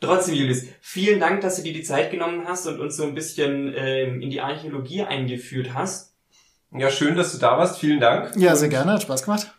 Trotzdem, 0.00 0.34
Julius, 0.34 0.64
vielen 0.80 1.20
Dank, 1.20 1.40
dass 1.42 1.54
du 1.54 1.62
dir 1.62 1.72
die 1.72 1.84
Zeit 1.84 2.10
genommen 2.10 2.48
hast 2.48 2.66
und 2.66 2.80
uns 2.80 2.96
so 2.96 3.04
ein 3.04 3.14
bisschen 3.14 3.72
äh, 3.72 4.08
in 4.08 4.30
die 4.30 4.40
Archäologie 4.40 5.02
eingeführt 5.02 5.72
hast. 5.72 6.16
Ja, 6.72 6.90
schön, 6.90 7.14
dass 7.14 7.30
du 7.30 7.38
da 7.38 7.56
warst. 7.58 7.78
Vielen 7.78 8.00
Dank. 8.00 8.34
Ja, 8.34 8.56
sehr 8.56 8.68
gerne. 8.68 8.94
Hat 8.94 9.02
Spaß 9.02 9.22
gemacht. 9.22 9.55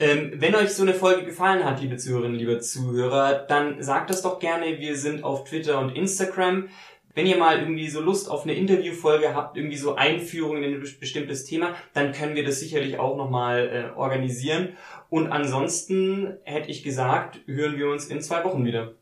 Ähm, 0.00 0.32
wenn 0.36 0.54
euch 0.54 0.70
so 0.70 0.82
eine 0.82 0.94
Folge 0.94 1.24
gefallen 1.24 1.64
hat, 1.64 1.80
liebe 1.80 1.96
Zuhörerinnen, 1.96 2.38
liebe 2.38 2.60
Zuhörer, 2.60 3.34
dann 3.48 3.82
sagt 3.82 4.10
das 4.10 4.22
doch 4.22 4.38
gerne. 4.38 4.78
Wir 4.78 4.96
sind 4.96 5.24
auf 5.24 5.44
Twitter 5.44 5.80
und 5.80 5.96
Instagram. 5.96 6.68
Wenn 7.14 7.26
ihr 7.26 7.36
mal 7.36 7.58
irgendwie 7.58 7.88
so 7.88 8.00
Lust 8.00 8.30
auf 8.30 8.44
eine 8.44 8.54
Interviewfolge 8.54 9.34
habt, 9.34 9.56
irgendwie 9.56 9.76
so 9.76 9.96
Einführungen 9.96 10.62
in 10.62 10.74
ein 10.74 10.80
bestimmtes 11.00 11.44
Thema, 11.44 11.74
dann 11.94 12.12
können 12.12 12.36
wir 12.36 12.44
das 12.44 12.60
sicherlich 12.60 13.00
auch 13.00 13.16
nochmal 13.16 13.92
äh, 13.94 13.98
organisieren. 13.98 14.76
Und 15.10 15.32
ansonsten 15.32 16.36
hätte 16.44 16.70
ich 16.70 16.84
gesagt, 16.84 17.40
hören 17.46 17.76
wir 17.76 17.88
uns 17.88 18.06
in 18.06 18.20
zwei 18.20 18.44
Wochen 18.44 18.64
wieder. 18.64 18.92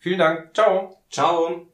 Vielen 0.00 0.18
Dank. 0.18 0.52
Ciao. 0.54 0.96
Ciao. 1.10 1.66